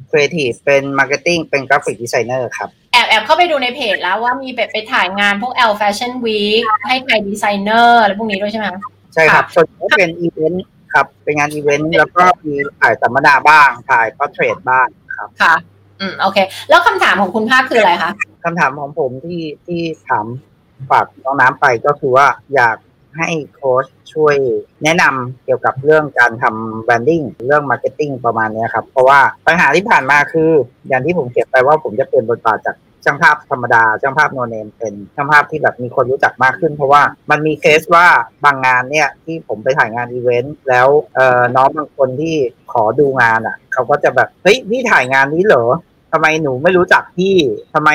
[0.09, 8.81] ครีเอทีฟเป็น marketing เป็น graphic designer ครับแอบแอบเข้าไปดูในเพจแล้วว่ามีแบบไปถ่ายงานพวก Elle Fashion Week ให้ไทยดีไซเนอร์อะไรพวกนี้ด้วยใช่ไหมคะ
[9.13, 10.65] ใช่ครับส่วนใหญ่ก็เป็นอีเวนต์
[10.97, 14.87] ครับ เป็นงานอีเวนต์แล้วก็มีถ่ายสัมมนาบ้างถ่าย portrait บ้าง
[15.17, 15.53] ครับค่ะ
[15.99, 16.37] อืมโอเค
[16.69, 18.11] แล้วคำถามของคุณภาคคืออะไรคะ
[18.45, 20.25] คำถามของผมที่ที่ถาม
[20.91, 22.77] ฝากน้องน้ำไปก็คือว่าอยาก
[23.17, 24.35] ให้โค้ชช่วย
[24.83, 30.51] แนะนำเกี่ยวกับเรื่องการทำ branding เรื่อง marketing ประมาณเนี้ยครับ เพราะว่าปัญหาที่ผ่านมาคือ
[30.87, 32.75] อย่างที่ผมเขียนไปว่าผมจะเปลี่ยนบทบาทจาก
[33.05, 38.07] ช่างภาพธรรมดาช่างภาพ no name เป็นช่างภาพที่แบบมีคนรู้จักมากขึ้น เพราะว่ามันมีเคสว่า
[38.43, 42.35] บางงานเนี่ยที่ผมไปถ่ายงานอีเวนต์แล้วเอ่อน้องบางคนที่
[42.71, 45.65] ขอดูงานอะเขาก็จะแบบเฮ้ยพี่ถ่ายงานนี้เหรอ
[46.11, 47.35] ทำไมหนูไม่รู้จักพี่
[47.73, 47.89] ทำไม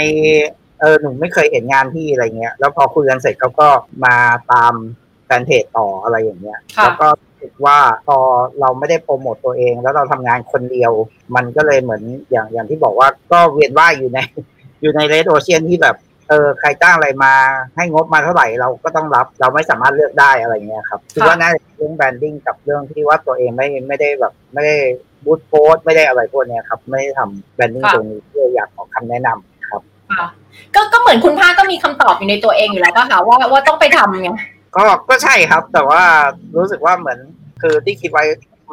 [0.81, 3.69] เออหนูไม่เคยเห็นงานพี่อะไรเงี้ย แล้วพอคุยกันเสร็จเขาก็
[4.05, 4.17] มา
[4.53, 4.75] ตาม
[5.27, 8.19] แฟนเพจต่ออะไรอย่างเงี้ยค่ะแล้วก็รู้สึกว่าพอ
[8.61, 10.93] เราไม่ได้โปรโมตตัวเอง แล้วเราทำงานคนเดียว
[11.35, 14.19] มันก็เลยเหมือนอย่างอย่างที่บอกว่าก็เวียนว่ายอยู่ใน
[14.83, 15.97] อยู่ใน red ocean ที่แบบ
[16.29, 17.33] เออใครจ้างอะไรมา
[17.77, 24.77] ให้งบมาเท่าไหร่เราก็ต้องรับ เราไม่สามารถเลือกได้อะไรเงี้ยครับคิดว่าน่าจะเป็นเรื่อง branding กับเรื่องที่ว่าตัวเองไม่ไม่ได้แบบไม่ได้
[25.25, 29.83] boost post ไม่ได้อะไรพวกเนี้ยครับ ไม่ได้ทำ branding ค่ะตรงนี้เพื่ออยากขอคำแนะนำครับ
[30.19, 30.27] ค่ะ
[30.75, 34.31] ก็ก็เหมือนคุณภาคก็มีคำตอบอยู่ในตัวเองอยู่แล้วป่ะคะว่าว่าต้องไปทำไง
[34.77, 36.03] ก็ก็ใช่ครับ แต่ว่า
[36.57, 37.19] รู้สึกว่าเหมือน
[37.63, 38.25] คือที่คิดไว้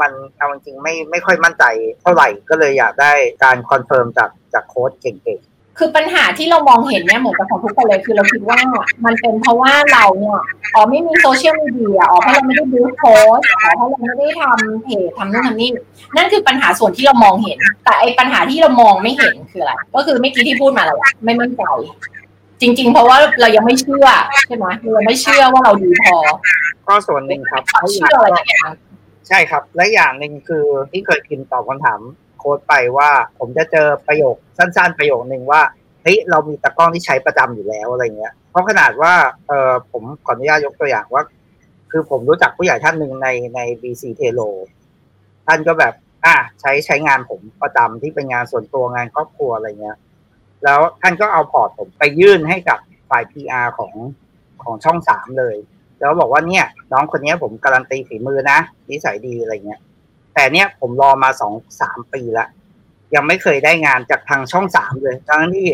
[0.02, 1.64] มันเอาจริงๆไม่ไม่ค่อยมั่นใจ
[2.02, 5.40] เท่าไหร่ก็เลยอยากได้การ confirm จากจากโค้ชเก่ง
[5.80, 8.60] คือปัญหาที่เรามองเห็นเนี่ยเหมือนกับของทุกคนเลยคือเราคิดว่า
[9.06, 10.40] มันเป็นเพราะว่าเราเนี่ย
[10.74, 15.70] อ๋อไม่มีโซเชียลมีเดียอ๋อเพราะเราไม่ได้ boost post อ๋อเพราะเราไม่ได้ทำเพจทำนู่นทำนี่
[16.16, 21.64] นั่นคือปัญหาส่วนที่เรามองเห็น แต่ไอ้ปัญหาที่เรามองไม่เห็นคืออะไรก็คือเมื่อกี้ที่พูดมาแล้วไม่มั่นใจ
[22.62, 24.08] จริง ๆ เพราะว่าเรายังไม่เชื่อ
[24.48, 26.18] ใช่ไหมเราไม่เชื่อว่าเราดีพอ
[26.88, 28.72] ก็ส่วนหนึ่งครับเชื่ออะไรสักอย่าง
[29.28, 32.00] ใช่ครับ และอย่างหนึ่งคือที่เคยพิมพ์ตอบคำถาม
[32.40, 33.10] โค้ดไปว่า
[33.40, 35.62] ผมจะเจอประโยคสั้น ๆ ประโยคหนึ่งว่า
[36.04, 39.14] เฮ้ยเรามีตะกล้องที่ใช้ประจำอยู่แล้วอะไรเงี้ย เพราะขนาดว่า
[39.48, 41.24] เออผมขออนุญาตยกตัวอย่างว่า
[41.92, 44.50] คือผมรู้จักผู้ใหญ่ท่านหนึ่งในใน BC t e l o
[45.48, 45.94] ท่านก็แบบ
[46.26, 49.98] อะใช้ใช้งานผมประจำที่เป็นงานส่วนตัวงานครอบครัวอะไรเงี้ย
[50.64, 52.80] แล้วท่านก็เอาพอร์ตผมไปยื่นให้กับ
[53.10, 53.94] ฝ่าย PR ของ
[54.64, 55.56] ของช่องสามเลย
[56.00, 58.60] แล้วบอกว่าเนี่ย น้องคนนี้ผมการันตีฝีมือนะ
[58.90, 59.80] นิสัยดีอะไรเงี้ย
[60.40, 62.48] แต่เนี่ยผมรอมาสองสามปีละ
[63.16, 65.68] ยังไม่เคยได้งานจากทางช่องสามเลยทั้งที่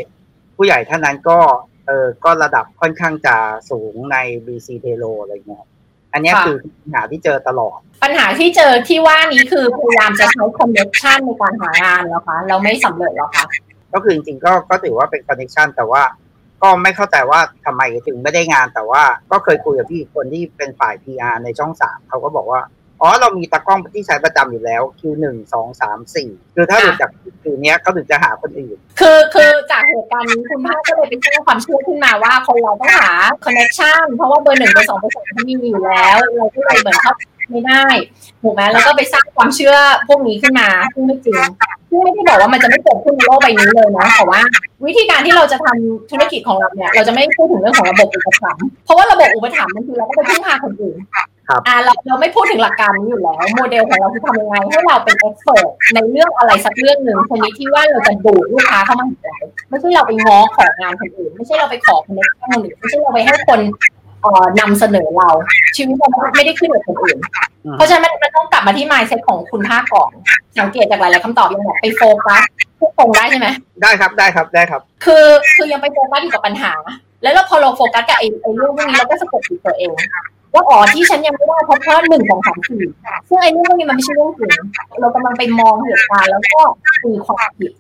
[0.56, 1.40] ผู้ใหญ่ท่านนั้นก็
[1.88, 3.36] เออก็ระดับค่อนข้างจะ
[3.70, 5.66] สูงใน BC t e l o อะไรเงี้ย
[6.14, 13.46] อันเนี้ยค่ะคือปัญหาที่เจอตลอด ปัญหาที่เจอที่ว่านี้คือพยายามจะใช้คอนเนคชันในการหางานแล้วคะเราไม่สำเร็จแล้วคะ
[13.94, 16.04] ก็คือจริงๆก็ก็ถือว่าเป็น connection แต่ว่า
[16.62, 22.62] ก็ไม่เข้าใจว่าทำไมถึงไม่ได้งานแต่ว่าก็เคยคุยกับพี่คนที่เป็นฝ่าย PR ในช่องสามเขาก็บอกว่า
[23.02, 27.10] อ๋อเรามีตากล้องที่ใช้ประจำอยู่แล้วคิวหนึ่งสองสามสี่คือถ้าหลุดจาก
[27.44, 33.12] คิวเนี้ยเขาถึงจะหาคนอื่นคือคือจากเหตุการณ์นี้คุณภาคก็เลยไปสร้างความเชื่อขึ้นมาว่าคนเราต้องหา
[33.44, 37.14] connection เพราะว่าเบอร์หนึ่งเบอร์สองเบอร์สามเขามีอยู่แล้วเราก็เลยเหมือนเขา
[37.52, 37.86] ไม่ได้
[38.42, 39.76] ถูกไหมแล้วก็ไปสร้างความเชื่อ
[40.08, 41.40] พวกนี้ขึ้นมาซึ่งไม่จริง
[41.90, 44.42] ซึ่งไม่ได้บอกว่ามันจะไม่เกิดขึ้นในโลกใบนี้เลยนะแต่ว่า
[44.86, 50.98] วิธีการที่เราจะทำธุรกิจของเราเนี่ยเราจะไม่พูดถึงเรื่องของระบบอุปถัมภ์เพราะว่าระบบอุปถัมภ์มันคือเราก็ไปพึ่งพาคนอื่น
[51.68, 63.60] อ่าเราเราไม่พูดถึงหลักการนี้อยู่แล้ว โมเดลของเราคือทำยังไงให้เราเป็นเอ็กซ์เพรสในเรื่องอะไรสักเรื่องหนึ่งชนิดที่ว่าเราจะดูดลูกค้าเข้ามาหาเราไม่ใช่เราไปง้อของงานคนอื่น ไม่ใช่เราไปขอคนอื่นคนอื่นไม่ใช่เราไปให้คน
[64.22, 65.30] เอ่อนำเสนอเรา
[65.76, 67.18] ชีวิตเราไม่ได้ขึ้นกับคนอื่น
[67.66, 70.12] อืมเพราะฉะนั้นมันมันต้องกลับมาที่ mindset ของคุณภาคก่อน
[70.60, 72.44] สังเกตจากหลายๆคำตอบยังแบบไปโฟกัส
[72.80, 73.48] ทุกตรงได้ใช่ไหม
[73.82, 75.26] ได้ครับได้ครับได้ครับ คือ
[75.56, 76.74] คือยังไปโฟกัสอยู่กับปัญหา
[77.24, 79.92] แล้วเราพอเราโฟกัสกับไอ้ไอ้เรื่องพวกนี้เราก็สะกดจิตตัวเอง
[80.56, 82.84] ว่าอ๋อที่ฉันยังไม่ได้เพราะเพราะหนึ่งสองสามสี่
[83.28, 84.52] ซึ่งไอ้เรื่องพวกนี้มันไม่ใช่เรื่องจริง
[85.02, 86.60] เรากำลังไปมองเหตุการณ์แล้วก็
[87.04, 87.72] ตีความผิด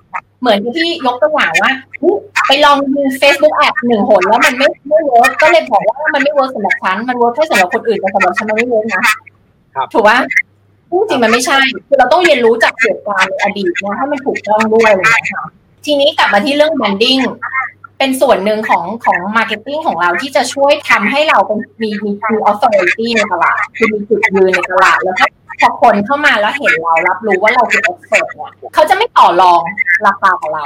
[0.41, 2.15] เหมือนกับที่ยกตัวอย่างว่าเฮ้ย
[2.47, 9.03] ไปลองดู Facebook ad หนึ่งหนแล้วมันไม่ไม่ work ก็เลยบอกว่ามันไม่ work สำหรับฉันมัน work แค่สำหรับคนอื่นแต่สำหรับฉันมันไม่ work นะ
[9.75, 10.17] ครับถูกปะ
[10.91, 11.57] จริงๆมันไม่ใช่
[11.87, 15.43] คือเราต้องเรียนรู้จากเหตุการณ์ในอดีตนะให้มันถูกต้องด้วยอะไรอย่างเงี้ยค่ะ
[15.85, 17.21] ทีนี้กลับมาที่เรื่อง branding
[17.99, 25.25] เป็นส่วนหนึ่งของของ marketing ของเราที่จะช่วยทำให้เราเป็นมีมีคือ authority ในตลาดคือมีจุดยืนในตลาดแล้วก็
[25.61, 29.61] พอคนเข้ามาแล้วเห็นเรารับรู้ว่าเราคือ expert เนี่ยเขาจะไม่ต่อรอง
[30.07, 30.63] ราคาของเรา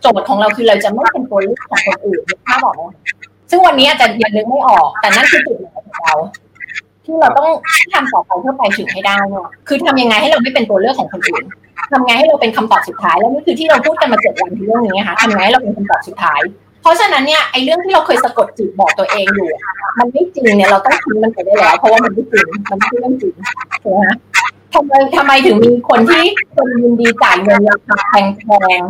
[0.00, 2.90] โจทย์ของเราคือเราจะไม่เป็นตัวเลือกของคนอื่นถ้าบอกว่า
[3.50, 6.14] ซึ่งวันนี้อาจจะยังนึกไม่ออก แต่นั่นคือจุดหมายของเรา
[7.04, 7.50] ที่เราต้อง
[7.92, 11.44] ทำต่อไปเพื่อไปถึงให้ได้เนี่ยคือทำยังไงให้เราไม่เป็นตัวเลือกของคนอื่น
[11.92, 16.40] ทำไงให้เราเป็นคำตอบสุดท้ายแล้วนี่คือที่เราพูดกันมาเจ็ดวันที่เรื่องนี้ค่ะทำไงให้เราเป็นคำตอบสุดท้าย
[16.82, 19.50] เพราะฉะนั้นเนี่ยไอ้เรื่องที่เราเคยสะกดจิตบอกตัวเองอยู่
[19.98, 23.34] มันไม่จริงเนี่ยเราต้องทิ้งมันไปได้แล้ว เพราะว่ามันไม่จริงมันไม่ใช่เรื่องจริง
[23.82, 24.06] ถูกไหม
[24.74, 26.24] ทำไมทำไมถึงมีคนที่
[26.54, 28.14] คนยินดีจ่ายเงินราคาแพ
[28.80, 28.82] ง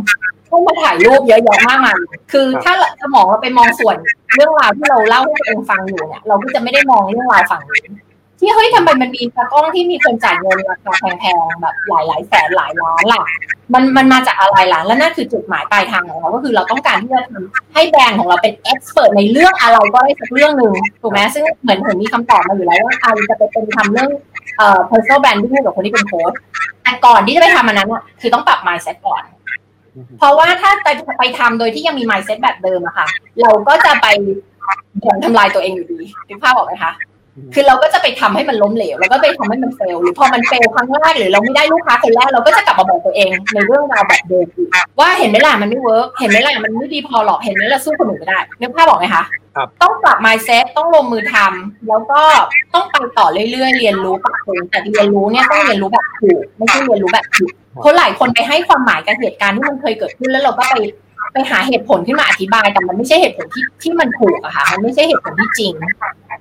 [0.54, 1.96] ต้องมาถ่ายรูปเยอะแยะมากมาย
[2.32, 3.96] คือถ้าสมองเราไปมองส่วน
[4.34, 7.86] เรื่องราวที่เราเล่าให้ตัวเองฟังอยู่เนี่ย เราก็จะไม่ได้มองเรื่องราวฝั่งนี้
[8.40, 13.24] ที่เฮ้ยทำไมมันมีตากล้องที่มีคนจ่ายเงินราคาแพงๆแบบหลายหลายแสนหลายล้านล่ะ
[13.74, 24.08] มันมันมาจากอะไรล่ะและนั่นคือจุดหมายปลายทางของเราก็คือเราต้องการที่จะทำให้แบรนด์ของเราเป็นเอ็กซ์เพรสในเรื่องอะไรก็ได้สักเรื่องหนึ่งถูกไหมซึ่งเหมือนผมมีคำตอบมาอยู่แล้วว่าอาจะไปเป็นทำเรื่อง
[24.56, 26.32] เอ่อ personal branding ให้กับคนที่เป็นโค้ช
[26.82, 27.88] แต่ก่อนที่จะไปทำอันนั้น
[28.20, 29.22] คือต้องปรับ mindset ก่อน
[30.18, 30.88] เพราะว่าถ้าไป
[31.18, 33.06] ไปทำโดยที่ยังมี mindset แบบเดิมอะค่ะ
[33.42, 34.06] เราก็จะไป
[35.04, 36.92] บ่อนทำลายตัวเองอยู่ดีคิดภาพออกไหมคะ
[37.54, 44.68] คือเราก็จะไปทำให้มันล้มเหลว แล้วก็ไปทำให้มัน fail หรือพอมัน fail ครั้งแรกหรือเราไม่ได้ลูกค้าคนแรกเราก็จะกลับมาบอกตัวเองในเรื่องราวแบบเดิมอีก
[45.00, 49.43] ว่าเห็นไหมล่ะมันไม่ work เห็นไหมล่ะมันไม่ดีพอหรอกเห็นไหมล่ะสู้คนอื่นไม่ได้นึกภาพออกไหมคะครับ
[49.82, 52.20] ต้องปรับ mindset ต้องลงมือทำแล้วก็
[52.74, 57.50] ต้องไปต่อเรื่อยๆ เรียนรู้ปรับปรุงแต่เรียนรู้เนี่ยต้องเรียนรู้แบบถูกไม่ใช่เรียนรู้แบบผิด
[57.80, 60.74] เพราะหลายคนไปให้ความหมายกับเหตุการณ์ที่มันเคยเกิดขึ้นแล้วเราก็ไป
[61.32, 65.72] ไปหาเหตุผลขึ้นมาอธิบายแต่มันไม่ใช่เหตุผลที่ที่มันถูกอะค่ะ มันไม่ใช่เหตุผลที่จริง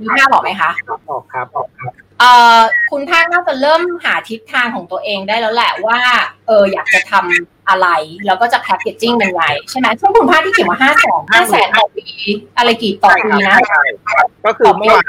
[0.02, 0.72] มีภาพบอกไหมคะ
[1.10, 2.24] ออกครับออกครับ เอ
[2.58, 2.62] อ
[2.92, 6.00] คุณท่านน่าจะเริ่มหาทิศทางของตัวเองได้แล้วแหละว่า
[6.48, 7.88] เอออยากจะทำอะไร
[8.26, 12.06] แล้วก็จะแพคเกจจิ้งเป็นไงใช่ไหมช่วงคุณพาที่เขียนว่าห้าแสนห้าแสนต่อปี
[12.58, 13.58] อะไรกี่ต่อปีนะ
[14.46, 15.04] ก็คือเมื่อวาน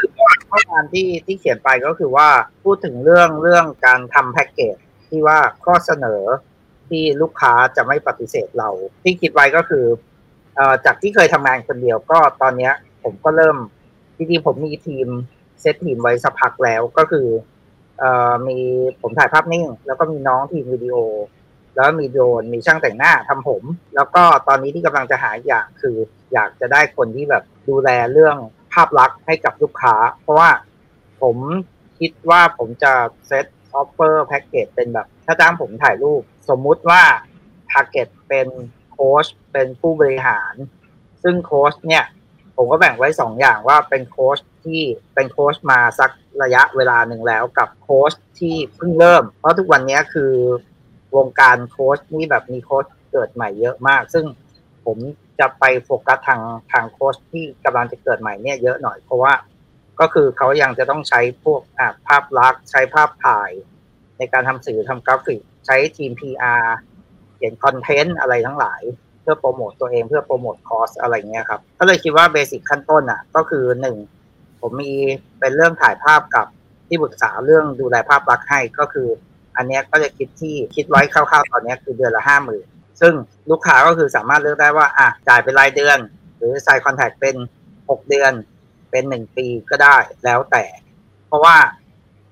[0.48, 2.28] เมื่อวานที่ที่เขียนไปก็คือว่า
[2.64, 4.76] พูดถึงเรื่องเรื่องการทำแพ็กเกจ
[5.08, 6.22] ที่ว่าข้อเสนอ
[6.88, 8.70] ที่ลูกค้าจะไม่ปฏิเสธเรา
[9.02, 9.84] ที่คิดไว้ก็คือ
[10.84, 13.56] จากที่เคยทำงานคนเดียวก็ตอนเนี้ยผมก็เริ่ม
[14.16, 15.08] จริงๆผมมีทีม
[15.60, 17.26] เซตทีมไว้สักพักแล้วก็คือ
[17.98, 18.58] เอ่อมี
[19.00, 20.96] ผมถ่ายภาพนิ่ง แล้วก็มีน้องทีมวิดีโอ
[21.74, 23.62] แล้วมีโดรนมีช่างแต่งหน้าทำผม
[23.94, 25.96] แล้วก็ตอนนี้ที่กำลังจะหาอีกอย่างคือ
[26.32, 28.36] อยากจะได้คนที่แบบดูแลเรื่อง
[28.72, 30.50] ภาพลักษณ์ให้กับลูกค้า เพราะว่า
[31.22, 31.36] ผม
[31.98, 32.92] คิดว่าผมจะ
[33.26, 37.02] set offer แพ็กเกจเป็นแบบ ถ้าจ้างผมถ่ายรูป สมมุติว่า
[37.70, 38.48] target เป็น
[38.92, 40.54] โค้ชเป็นผู้บริหาร
[41.22, 42.04] ซึ่งโค้ชเนี่ย
[42.56, 44.80] ผมก็แบ่งไว้สองอย่างว่าเป็นโค้ชที่
[45.14, 46.10] เป็นโค้ชมาสัก
[46.42, 50.32] ระยะเวลาหนึ่งแล้วกับโค้ชที่เพิ่งเริ่ม เพราะทุกวันนี้คือ
[51.16, 54.24] วงการโค้ชนี่แบบมีโค้ชเกิดใหม่เยอะมาก ซึ่ง
[54.84, 54.98] ผม
[55.40, 56.42] จะไปโฟกัสทาง
[56.72, 59.32] ทางโค้ชที่กำลังจะเกิดใหม่เนี่ยเยอะหน่อยเพราะว่า
[60.00, 61.60] ก็คือเขายังจะต้องใช้พวก
[62.08, 63.50] ภาพลักษณ์ใช้ภาพถ่าย
[64.18, 66.64] ในการทำสื่อทำกราฟิก ใช้ทีม PR
[67.34, 68.82] เขียนคอนเทนต์อะไรทั้งหลาย
[69.24, 73.96] เพื่อโปรโมตตัวเองเพื่อโปรโมทคอร์สอะไรเงี้ยครับ ก็เลยคิดว่า basic ขั้นต้นอะ ก็คือหนึ่ง
[74.60, 74.92] ผมมี
[75.40, 76.46] เป็นเรื่องถ่ายภาพกับ
[76.88, 79.08] ที่ปรึกษาเรื่องดูแลภาพลักษณ์ให้ก็คือ
[79.56, 82.66] อันนี้ก็จะคิดที่คิดไว้คร่าวๆตอนนี้คือเดือนละห้าหมื่น
[83.00, 83.14] ซึ่ง
[83.50, 85.98] ลูกค้าก็คือสามารถเลือกได้ว่าอะจ่ายเป็นรายเดือน
[86.36, 87.36] หรือใส่คอนแทคเป็น
[87.90, 88.32] หกเดือน
[88.90, 90.64] เป็นหนึ่งปีก็ได้แล้วแต่
[91.26, 91.56] เพราะว่า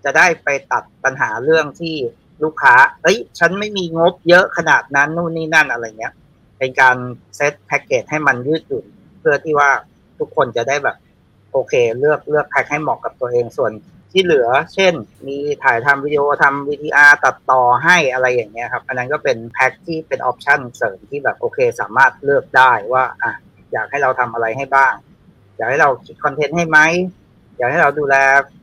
[0.05, 1.97] จะได้ไปตัดปัญหาเรื่องที่
[2.43, 6.13] ลูกค้า เอ้ย ฉันไม่มีงบเยอะขนาดนั้นนู่นนี่นั่นอะไรเงี้ย
[6.63, 6.97] เป็นการ
[7.37, 8.85] เซตแพ็กเกจให้มันยืดหยุ่น
[9.21, 9.71] เพื่อที่ว่า
[10.19, 10.97] ทุกคนจะได้แบบ
[11.53, 13.73] โอเค เลือกเลือกแพ็กให้เหมาะกับตัวเองส่วน
[14.13, 14.93] ที่เหลือ เช่น
[15.27, 23.33] มีถ่ายทำวิดีโอทำ VTR ตัดต่อให้อะไรอย่างเงี้ยครับอันนั้นก็เป็นแพ็กที่เป็นออปชั่นเสริมที่แบบโอเค สามารถเลือกได้ว่าอะ
[23.73, 24.95] อยากให้เราทำอะไรให้บ้าง
[25.57, 26.79] อยากให้เราคิดคอนเทนต์ให้ไหม
[27.57, 28.15] อยากให้เราดูแล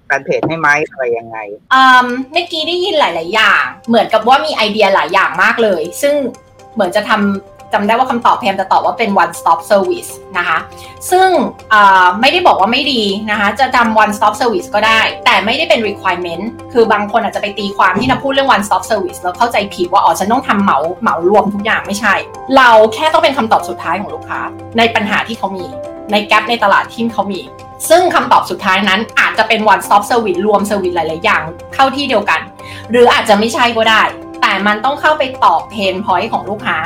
[0.06, 1.38] แฟนเพจให้ไหมอะไรยังไง
[1.74, 6.16] อืมเมื่อกี้ได้ยินหลาย ๆ อย่าง เหมือนกับว่ามีไอเดียหลายอย่างมากเลย ซึ่ง
[6.74, 10.60] เหมือนจะทำ จำได้ว่าคำตอบพยายามจะตอบว่าเป็น one stop service นะคะ
[11.12, 11.30] ซึ่ง
[12.22, 16.44] ไม่ได้บอกว่าไม่ดีนะคะ จะทำ one stop service ก็ได้ แต่ไม่ได้เป็น requirement
[16.74, 22.14] คือบางคนอาจจะไปตีความที่นะพูดเรื่อง one stop service แล้วเข้าใจผิดว่าอ๋อฉันต้องทำเหมาเหมารวมทุกอย่างไม่ใช่
[22.58, 24.42] เราแค่ต้องเป็นคำตอบสุดท้ายของลูกค้า
[24.78, 25.66] ในปัญหาที่เขามี
[26.12, 27.42] ในแกลในตลาดที่เขามี
[27.90, 31.44] ซึ่งคำตอบสุดท้ายนั้นอาจจะเป็น one stop service รวมเซอร์วิสหลาย ๆ อย่าง
[31.76, 32.40] เข้าที่เดียวกัน
[32.92, 34.04] หรืออาจจะไม่ใช่ก็ได้
[34.42, 36.78] แต่มันต้องเข้าไปตอบ pain point ของลูกค้า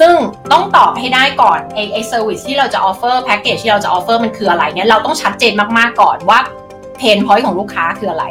[0.00, 0.14] ซึ่ง
[0.52, 6.40] ต้องตอบให้ได้ก่อนไอ้ไอ้ service ที่เราจะ offer แพ็กเกจที่เราจะ offer มันคืออะไรเนี่ยเราต้องชัดเจนมากๆก่อนว่า
[6.98, 8.24] pain point ของลูกค้าคืออะไร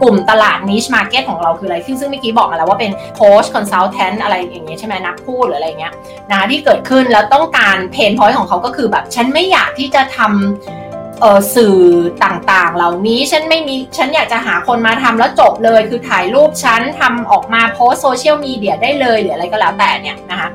[0.00, 5.92] กลุ่มตลาด niche market ของเราคืออะไร ซึ่งซึ่งเมื่อกี้บอกมาแล้วว่าเป็นโค้ช consultant อะไรอย่างเงี้ยใช่ไหมนักพูดหรืออะไรเงี้ย
[6.30, 11.78] นะที่เกิดขึ้นแล้วต้องการ pain point ของเขาก็คือแบบฉันไม่อยากที่จะทำเออสื่อ
[12.24, 20.48] ต่างๆ เหล่านี้ฉันไม่มีฉันอยากจะหาคนมาทำแล้วจบเลย คือถ่ายรูปฉันทำออกมาโพสโซเชียลมีเดียได้เลยหรืออะไรก็แล้วแต่เนี่ยนะคะ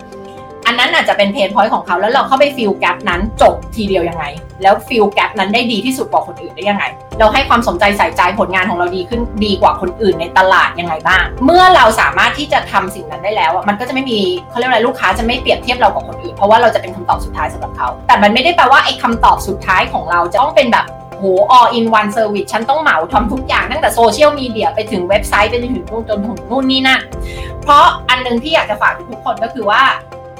[0.67, 4.25] อันนั้นอาจจะเป็น pain point ของเขาแล้วเราเข้าไป fill gap นั้นจบทีเดียวยังไง
[4.61, 6.83] แล้ว fill gap นั้นได้ดีที่สุดกว่าคนอื่นได้ยังไง
[7.19, 20.85] เราให้ความสนใจใส่ใจผลงานของเราดีขึ้นดีกว่าคนอื่นในตลาดยังไงบ้าง เมื่อเราสามารถที่จะทำสิ่งนั้นได้แล้วมันก็จะไม่มีเขาเรียกอะไรลูกค้าจะไม่เปรียบเทียบเรากับคนอื่นเพราะว่าเราจะเป็นคำตอบสุดท้ายสำหรับเขาแต่มันไม่ได้แปลว่าไอ้คำตอบสุดท้ายของเราจะต้องเป็นแบบ
[21.19, 21.25] โห
[21.57, 26.99] all in one service ฉันต้องเหมาทำทุกอย่างตั้งแต่โซเชียลมีเดียไปถึงเว็บไซต์ไปจนถึงจนถึงนู่นนี่นั่น
[27.63, 29.81] เพราะอันนึงที่อยากจะฝากทุกคนก็คือว่า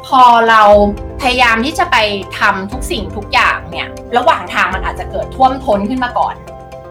[0.07, 0.61] พอเรา
[1.21, 1.97] พยายามที่จะไป
[2.39, 3.87] ทำทุกสิ่งทุกอย่างเนี่ย
[4.17, 6.35] ระหว่างทางมันอาจจะเกิดท่วมท้นขึ้นมาก่อน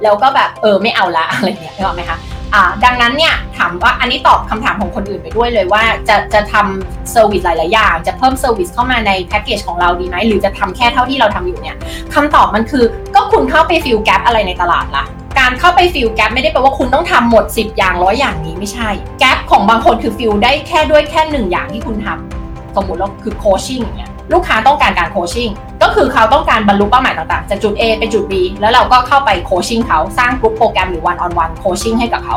[0.02, 2.18] แล้วก็แบบเออไม่เอาละอะไรเงี้ยนึกออกไหมคะ
[2.54, 11.76] อ่าดังนั้นเนี่ยถามว่าอันนี้ตอบคำถามของคนอื่นไปด้วยเลยว่าจะจะทำ service หลาย ๆ อย่าง จะเพิ่ม service เข้ามาในแพ็กเกจของเราดีไหมหรือจะทำแค่เท่าที่เราทำอยู่เนี่ย
[12.14, 15.04] คำตอบมันคือก็คุณเข้าไปฟิลแก p อะไรในตลาดล่ะ
[15.38, 18.88] การเข้าไปฟิลแก p ไม่ได้แปลว่าคุณต้องทำหมด 10 อย่างร้อยอย่างนี้ไม่ใช่
[19.20, 22.35] แก p ของบางคนคือฟิลได้แค่ด้วยแค่หนึ่งอย่างที่คุณทำ
[22.76, 25.48] สมมติเราคือ coaching อย่างเงี้ยลูกค้าต้องการการ coaching
[25.82, 32.36] ก็คือเขาต้องการบรรลุเป้าหมายต่างๆ จากจุด A ไปจุด B แล้วเราก็เข้าไป coaching เขาสร้าง group program หรือ one on one โคชชิ่งให้กับเขา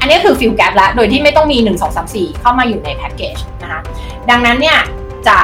[0.00, 3.80] อันนี้คือฟิลแก p แล้วโดยที่ไม่ต้องมี 1 2 3 4 เข้ามาอยู่ในแพ็กเกจนะคะ
[4.30, 4.78] ดังนั้นเนี่ย
[5.28, 5.38] จะ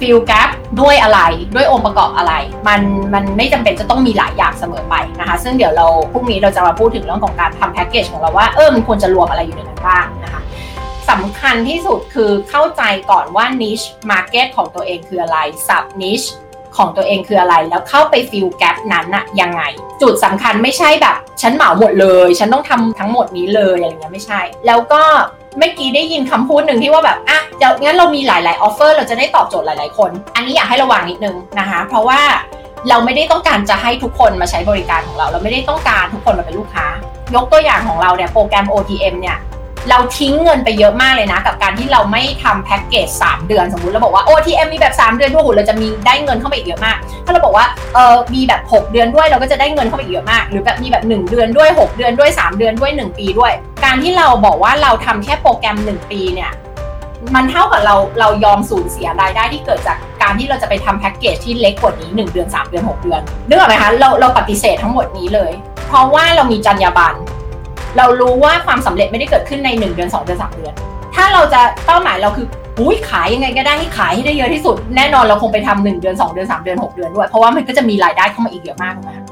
[0.00, 0.50] ฟิลแก p
[0.80, 1.20] ด้วยอะไร
[1.54, 2.32] ด้วยองค์ประกอบอะไร
[2.68, 2.80] มัน
[3.14, 10.40] มันไม่จำเป็นจะต้องมีหลายอย่างเสมอไปนะคะซึ่งเดี๋ยวเราพรุ่งนี้เราจะมาพูดถึงเรื่องของการทำแพ็กเกจของเราว่าเออมันควรจะรวมอะไรอยู่ในนั้นบ้างนะคะ
[11.10, 16.28] สำคัญที่สุดคือเข้าใจก่อนว่า niche market ของตัวเองคืออะไร sub niche
[16.76, 19.62] ของตัวเองคืออะไร แล้วเข้าไป fill gap นั้นอะยังไง
[20.02, 25.02] จุดสำคัญไม่ใช่แบบ ฉันเหมาหมดเลย ฉันต้องทำทั้งหมดนี้เลยอะไรเงี้ยไม่ใช่ แล้วก็
[25.58, 32.20] เมื่อกี้ได้ยินคำพูดหนึ่งที่ว่าแบบอะเดี๋ยวงั้นเรามีหลายๆ offer เราจะได้ตอบโจทย์หลาย ๆ คน อันนี้อยากให้ระวังนิดนึงนะคะ เพราะว่า
[32.88, 36.86] เราไม่ได้ต้องการจะให้ทุกคนมาใช้บริการของเรา เราไม่ได้ต้องการทุกคนมาเป็นลูกค้า
[37.34, 39.36] ยกตัวอย่างของเราเนี่ยโปรแกรม OTM เนี่ย
[39.90, 52.30] เราทิ้งเงินไปเยอะมากเลยนะ กับการที่เราไม่ทำแพ็กเกจ3 เดือนสมมุติเราบอกว่า OTM มีแบบ 3 เดือนด้วยโหเราจะมีได้เงินเข้ามาอีกเยอะมาก ถ้าเราบอกว่าเออมีแบบ 6 เดือนด้วยเราก็จะได้เงินเข้ามาอีกเยอะมาก หรือแบบมีแบบ 1 เดือนด้วย 6 เดือนด้วย
[52.44, 53.52] 3 เดือนด้วย 1 ปีด้วย
[53.84, 56.52] การที่เราบอกว่าเราทำแค่โปรแกรม 1 ปีเนี่ย
[57.34, 65.52] มันเท่ากับเราเรายอมสูญเสียรายได้ที่เกิดจากการที่เราจะไปทำแพ็กเกจที่เล็กกว่านี้ 1 เดือน 3 เดือน 6 เดือนนึกออกไหมคะเราเราปฏิเสธทั้งหมดนี้เลย
[65.88, 67.16] เพราะว่าเรามีจรรยาบรรณ
[67.98, 70.74] เรารู้ว่าความสำเร็จไม่ได้เกิดขึ้นใน 1 เดือน 2 เดือน 3 เดือน
[71.14, 72.46] ถ้าเราจะเป้าหมายเราคือ
[72.80, 79.24] อุ้ยขายยังไงก็ได้ให้ขายให้ได้เยอะที่สุด แน่นอนเราคงไปทำหนึ่งเดือน 2 เดือน 3 เดือน 6 เดือนด้วย เพราะว่ามันก็จะมีรายได้เข้ามาอีกเยอะมากนะ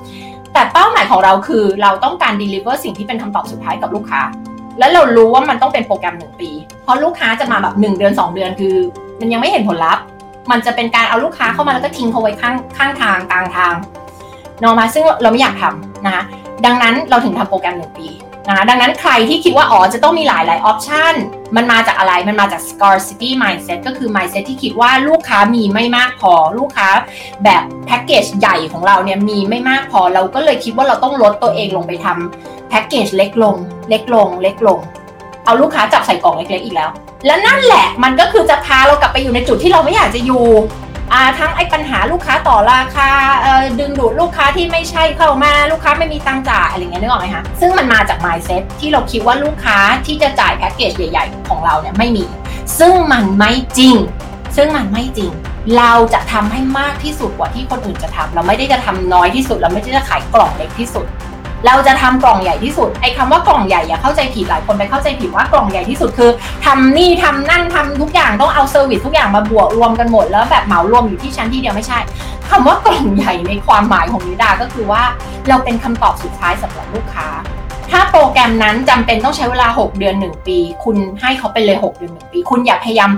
[0.52, 4.20] แต่เป้าหมายของเราคือเราต้องการ deliver สิ่งที่เป็นคำตอบสุดท้ายกับลูกค้า
[4.78, 6.50] แล้วเรารู้ว่ามันต้องเป็นโปรแกรม 1 ปี
[6.84, 8.74] เพราะลูกค้าจะมาแบบ 1 เดือน 2 เดือนคือ
[9.20, 10.02] มันยังไม่เห็นผลลัพธ์
[10.50, 13.74] มันจะเป็นการเอาลูกค้าเข้ามาแล้วก็ทิ้งเขาไว้ข้างข้างทางกลางทาง
[14.62, 16.22] นอมาซึ่งเราไม่อยากทำนะคะ
[16.64, 18.08] ดังนั้นเราถึงทำโปรแกรม 1 ปี
[18.50, 21.14] นะดังนั้นใครที่คิดว่าอ๋อจะต้องมีหลายหลายออปชัน
[21.56, 26.88] มันมาจากอะไรมันมาจาก scarcity mindset ก็คือ mindset ที่คิดว่าลูกค้ามีไม่มากพอลูกค้า
[27.44, 33.56] แบบแพ็กเกจใหญ่ของเราเนี่ยมีไม่มากพอเราก็เลยคิดว่าเราต้องลดตัวเองลงไปทำแพ็กเกจเล็กลง
[33.88, 34.78] เล็กลง เล็กลง
[35.44, 36.90] เอาลูกค้าจับใส่กล่องเล็กๆอีกแล้ว
[37.26, 40.44] และนั่นแหละมันก็คือจะพาเรากลับไปอยู่ในจุดที่เราไม่อยากจะอยู่
[41.12, 43.08] อ่าทั้งไอ้ปัญหาลูกค้าต่อราคา
[43.42, 52.24] เอ่อดึงดูดลูกค้าที่ไม่ใช่เข้ามาลูกค้าไม่มีตังค์จ่ายอะไรเงี้ยนึกออกไหมคะซึ่งมันมาจาก mindset ที่เราคิดว่าลูกค้าที่จะจ่ายแพ็กเกจใหญ่ ๆ ของเราเนี่ยไม่มี
[52.78, 53.96] ซึ่งมันไม่จริง
[54.56, 55.30] ซึ่งมันไม่จริง
[55.78, 61.06] เราจะทำให้มากที่สุดกว่าที่คนอื่นจะทำเราไม่ได้จะทำน้อยที่สุด เราไม่ได้จะขายกล่องเล็กที่สุด
[61.66, 66.30] เราจะทำกล่องใหญ่ที่สุดไอ้คำว่ากล่องใหญ่อย่าเข้าใจผิดหลายคนไปเข้าใจผิดว่ากล่องใหญ่ที่สุดคือ
[66.64, 71.98] ทำนี่ทำนั่นทำทุกอย่างต้องเอาเซอร์วิสทุกอย่างมาบวกรวมกันหมด แล้วแบบเหมารวมอยู่ที่ชั้นที่เดียวไม่ใช่
[72.50, 75.02] คำว่ากล่องใหญ่ในความหมายของนิดาก็คือว่า
[75.48, 77.28] เราเป็นคำตอบสุดท้ายสำหรับลูกค้า
[77.90, 83.10] ถ้าโปรแกรมนั้นจำเป็นต้องใช้เวลา 6 เดือน 1 ปี คุณให้เขาไปเลย 6 เดือน 1 ปี คุณอย่าพยายาม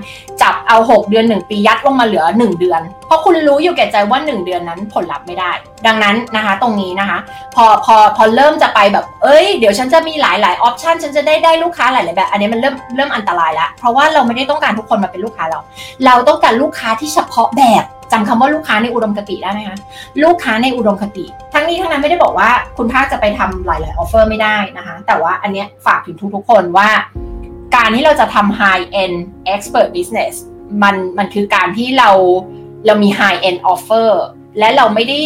[0.42, 5.50] จับเอา 6 เดือน 1 ปียัดลงมาเหลือ 1 เดือน เพราะคุณรู้อยู่แก่ใจว่า 1 เดือนนั้นผลลัพธ์ไม่ได้
[5.86, 7.18] ดังนั้นนะคะตรงนี้นะคะ
[7.54, 15.60] พอพอพอเริ่มจะไปแบบเอ้ยเดี๋ยวฉันจะมีหลายหลายออปชันฉันจะได้ได้ลูกค้าหลายหลายแบบ อันนี้มันเริ่มเริ่มอันตรายละเพราะว่าเราไม่ได้ต้องการทุกคนมาเป็นลูกค้าเรา
[16.06, 19.76] เราต้องการลูกค้าที่เฉพาะแบบจำคำว่าลูกค้าในอุดมคติได้ไหมคะ
[20.24, 21.24] ลูกค้าในอุดมคติ
[21.62, 26.88] ทั้งนี้ทั้งนั้นไม่ได้บอกว่าคุณภาคจะไปทำหลายๆออฟเฟอร์ไม่ได้นะคะ แต่ว่าอันเนี้ยฝากถึงทุกๆคนว่า
[27.76, 29.16] การที่เราจะทำ high end
[29.54, 30.34] expert business
[30.82, 32.10] มันมันคือการที่เรา
[32.86, 34.08] เรามี high end offer
[34.58, 35.18] และเราไม่ได้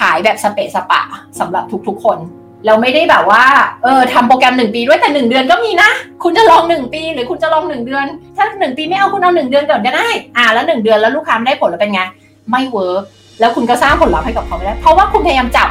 [0.00, 1.02] ขายแบบสเปะสปะ
[1.40, 2.18] สำหรับทุกๆคน
[2.66, 3.44] เราไม่ได้แบบว่า
[3.82, 5.90] เออทำโปรแกรมหนึ่งปีด้วยแต่หนึ่งเดือนก็มีนะ
[6.22, 8.06] คุณจะลองหนึ่งปีหรือคุณจะลองหนึ่งเดือน
[8.36, 12.02] ถ้าหนึ่งปีไม่เอาคุณเอาหนึ่งเดือนก่อนก็ได้ อ่าแล้วหนึ่งเดือนแล้วลูกค้าได้ผลแล้วเป็นไง
[12.50, 13.04] ไม่ work
[13.40, 15.68] แล้วคุณก็สร้างผลลัพธ์ให้กับเขาไม่ได้ เพราะว่าคุณพยายามจับ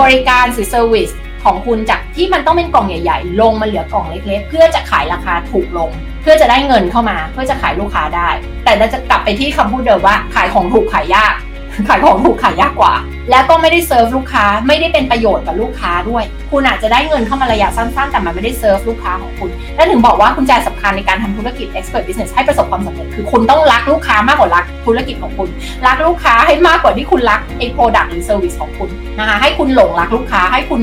[0.00, 1.10] บริการหรือ service
[1.44, 5.90] ของคุณจากที่มันต้องเป็นกล่องใหญ่ ๆ ลงมาเหลือกล่องเล็ก ๆ เพื่อจะขายราคาถูกลง
[6.22, 8.28] เพื่อจะได้เงินเข้ามา เพื่อจะขายลูกค้าได้
[8.64, 11.34] แต่เราจะกลับไปที่คำพูดเดิมว่าขายของถูกขายยาก
[11.88, 12.94] ขายของถูกขายยากกว่า
[13.30, 25.48] แล้วก็ไม่ได้เซิร์ฟลูกค้าไม่ได้เป็นประโยชน์กับลูกค้าด้วย คุณอาจจะได้เงินเข้ามาระยะสั้นๆ แต่มันไม่ได้เซิร์ฟลูกค้าของคุณและถึงบอกว่ากุญแจสำคัญในการทำธุรกิจ expert business ให้ประสบความสำเร็จคือคุณต้องรักลูกค้ามากกว่ารักธุรกิจของคุณ
[25.86, 30.80] รักลูกค้าให้มากกว่าที่คุณรักไอ้ product หรือ service ของคุณนะคะให้คุณหลงรักลูกค้าให้คุณ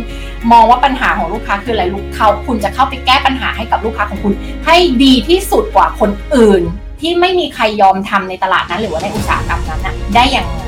[0.52, 4.34] มองว่าปัญหาของลูกค้าคืออะไรลูกเขาคุณจะเข้าไปแก้ปัญหาให้กับลูกค้าของคุณ
[4.66, 6.64] ให้ดีที่สุดกว่าคนอื่น
[7.02, 10.62] ที่ไม่มีใครยอมทำในตลาดนั้น หรือว่าในอุตสาหกรรมนั้นนะได้อย่างไร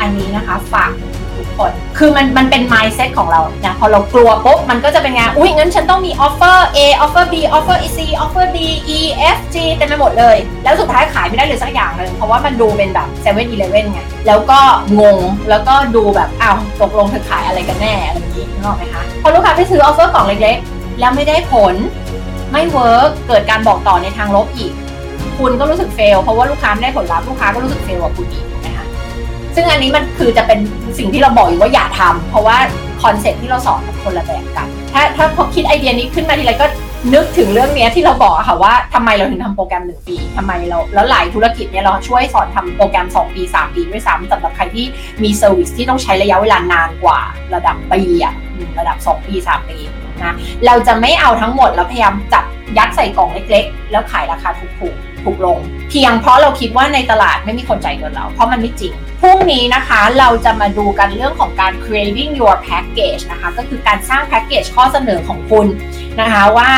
[0.00, 0.92] อันนี้นะคะฝาก
[1.36, 8.58] ทุกคนคือมันมันเป็น mindset ของเรานะพอเรากลัวปุ๊บมันก็จะเป็นไงอุ้ยงั้นฉันต้องมี offer A offer B offer C offer D
[8.98, 9.00] E
[9.36, 14.60] F G เต็มไปหมดเลย แล้วสุดท้ายขายไม่ได้เลยสักอย่างเลยเพราะว่ามันดูเป็นแบบ7 e เ e ่ e อไงแล้วก็
[15.00, 15.18] งง
[15.50, 21.74] แล้วก็ดูแบบอ้าวตกลงเธอขายอะไรกันแน่อะไรอย่างนี้นึกออกไหมคะพอลูกค้าไปซื้อ offer กล่องเล็กๆ แล้วไม่ได้ผล
[22.52, 24.72] ไม่ work เกิดการบอกต่อในทางลบอีก
[25.40, 28.46] คุณก็รู้สึก fail เพราะว่าลูกค้าไม่ได้ผลลัพธ์ลูกค้าก็รู้สึก fail กับคุณอีก
[29.54, 30.58] ซึ่งอันนี้มันคือจะเป็น
[30.98, 32.56] สิ่งที่เราบอกอยู่ว่าอย่าทำเพราะว่า
[33.02, 36.66] concept ที่เราสอนคนละแบบกัน ถ้าถ้าพอคิดไอเดียนี้ขึ้นมาทีไรก็
[37.14, 44.86] นึกถึงเรื่องนี้ที่เราบอกค่ะว่าทำไมเราถึงทำโปรแกรมหนึ่งปีทำไมเราแล้วหลายธุรกิจเนี่ยเราช่วยสอนทำโปรแกรม 2 ปี 3 ปีด้วยซ้ำสำหรับใครที่
[45.22, 47.20] มี service ที่ต้องใช้ระยะเวลานานกว่า
[47.54, 48.34] ระดับปีอะ
[48.78, 49.78] ระดับ 2 ปี 3 ปี
[50.22, 50.34] นะ
[50.66, 52.44] เราจะไม่เอาทั้งหมดแล้วพยายามจับ
[52.78, 54.48] ยัดใส่กล่องเล็กๆ แล้วขายราคา
[54.80, 55.58] ถูกๆ ถูกลง
[55.90, 65.66] เพียงเพราะเราคิดว่าในตลาดไม่มีคนจ่ายเงินเรา เพราะมันไม่จริงพรุ่งนี้นะคะเราจะมาดูกันเรื่องของการ creating your package นะคะก็คือการสร้างแพ็กเกจข้อเสนอของคุณ
[66.20, 66.70] นะคะว่า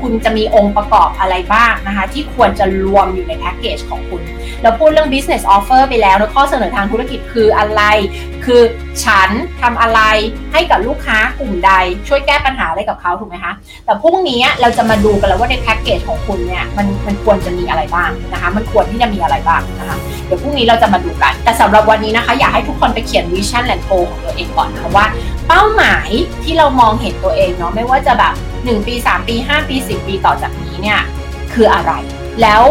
[0.00, 4.22] คุณจะมีองค์ประกอบอะไรบ้างนะคะที่ควรจะรวมอยู่ในแพ็กเกจของคุณ
[4.62, 7.82] เราพูดเรื่อง business offer ไปแล้วแล้วข้อเสนอทางธุรกิจคืออะไร
[8.44, 8.62] คือ
[9.04, 9.30] ฉัน
[9.62, 10.00] ทำอะไร
[10.52, 11.72] ให้กับลูกค้ากลุ่มใด
[12.08, 13.52] ช่วยแก้ปัญหาอะไรกับเขาถูกไหมคะ
[13.84, 25.06] แต่พรุ่งนี้เราจะมาดูกันแล้วว่าในแพ็กเกจของคุณเนี่ยมันมันควรจะมีอะไรบ้างนะคะ มันควรที่จะมีอะไรบ้างนะคะเดี๋ยวพรุ่งนี้เราจะมาดูกัน แต่สำหรับวันนี้นะคะ อยากให้ทุกคนไปเขียนวิชั่นแลนด์โกของตัวเองก่อนนะคะว่า
[25.48, 26.08] เป้าหมาย
[26.44, 31.00] ที่เรามองเห็นตัวเองเนาะไม่ว่าจะแบบ 1 ปี 3 ปี 5 ปี 10 ปีต่อจากนี้เนี่ย
[31.52, 31.92] คืออะไร
[32.42, 32.62] แล้ว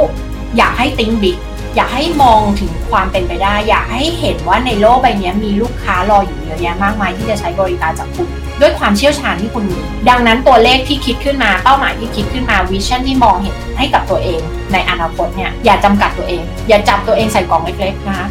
[0.58, 1.38] อยากให้ think big
[1.76, 8.28] อยากให้มองถึงความเป็นไปได้ อยากให้เห็นว่าในโลกใบนี้มีลูกค้ารออยู่เยอะแยะมากมายที่จะใช้บริการจากคุณ
[8.62, 14.42] ด้วยความเชี่ยวชาญที่คุณมีดังนั้นตัวเลขที่คิดขึ้นมาเป้าหมายที่คิดขึ้นมา vision ที่มองเห็นให้กับตัวเอง
[14.74, 18.28] ในอนาคตเนี่ยอย่าจำกัดตัวเอง อย่าจับตัวเองใส่กล่องเล็กๆนะคะ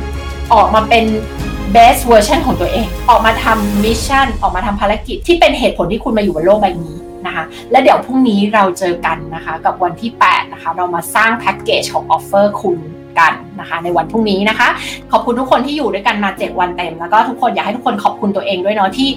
[0.53, 1.05] ออกมาเป็น
[1.75, 12.79] best version ของตัวเอง ออกมาทำ mission ออกมาทำภารกิจที่เป็นเหตุผลที่คุณมาอยู่บนโลกใบนี้นะคะและเดี๋ยวพรุ่งนี้เราเจอกันนะคะ กับวันที่ 8 นะคะ เรามาสร้างแพ็กเกจของ offer คุณ
[13.19, 14.69] กันนะคะ ในวันพรุ่งนี้นะคะ
[15.13, 19.09] ขอบคุณทุกคนที่อยู่ด้วยกันมา7วันเต็ม แล้วก็ทุกคนอยากให้ทุกคนขอบคุณตัวเองด้วยเนาะที่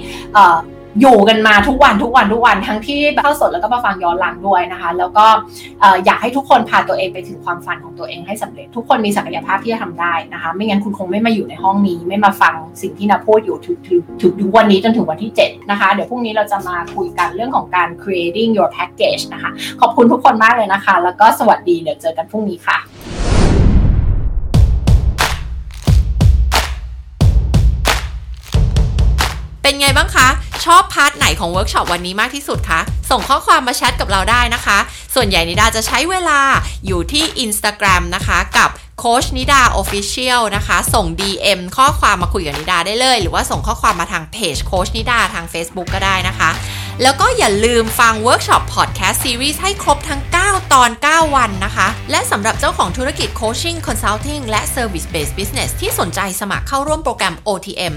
[1.01, 5.25] อยู่กันมาทุกวันทุกวันทุกวันทั้งที่เข้าสดแล้วก็มาฟังย้อนหลังด้วยนะคะ แล้วก็
[6.05, 13.99] อยากให้ทุกคนพาตัวเองไปถึงความฝันของตัวเองให้สำเร็จ ทุกคนมีศักยภาพที่จะทำได้นะคะ ไม่งั้นคุณคงไม่มาอยู่ในห้องนี้ ไม่มาฟังสิ่งที่นิดาพูดอยู่ถึงถึง
[14.39, 22.79] ถึงวันนี้จนถึงวันที่ 7 นะคะ เดี๋ยวพรุ่งนี้เราจะมาคุยกันเรื่องของการ creating your package นะคะ ขอบคุณทุกคนมากเลยนะคะ แล้วก็สวัสดีเดี๋ยวเจอกันพรุ่งนี้ค่ะ
[29.63, 30.27] เป็นไงบ้างคะ
[30.65, 32.79] ชอบ part ไหนของเวิร์กช็อปวันนี้มากที่สุดคะ
[33.11, 34.77] ส่งข้อความมาแชทกับเราได้นะคะ
[35.15, 36.39] ส่วนใหญ่นิดาจะใช้เวลา
[36.87, 46.49] อยู่ที่ Instagram นะคะกับโค้ชนิดา Official นะคะ ส่ง DM ข้อความมาคุยกับนิดาได้เลย หรือว่าส่งข้อความมาทางเพจโค้ชนิดาทาง Facebook ก็ได้นะคะ
[47.01, 55.71] แล้วก็อย่าลืมฟัง workshop podcast series ให้ครบทั้ง 9 ตอน 9 วันนะคะ และสำหรับเจ้าของธุรกิจ coaching consulting และ Service Based Business
[55.79, 57.95] ที่สนใจสมัครเข้าร่วมโปรแกรม OTM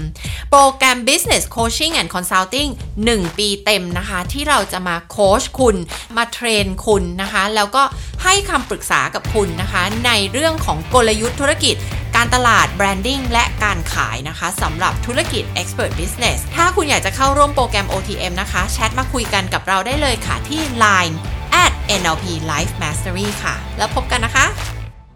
[0.51, 2.69] โปรแกรม Business Coaching and Consulting
[3.03, 5.75] 1 ปีเต็มนะคะ ที่เราจะมาโค้ชคุณ
[6.15, 7.83] มา train คุณนะคะ แล้วก็
[8.23, 11.77] ให้คำปรึกษากับคุณนะคะ ในเรื่องของกลยุทธ์ธุรกิจ
[12.15, 24.45] การตลาด branding และการขายนะคะสำหรับธุรกิจ Expert Business ถ้าคุณอยากจะเข้าร่วมโปรแกรม OTM นะคะแชทมาคุยกันกับเราได้เลยค่ะที่ Line @ NLP Life Mastery ค่ะ แล้วพบกันนะคะ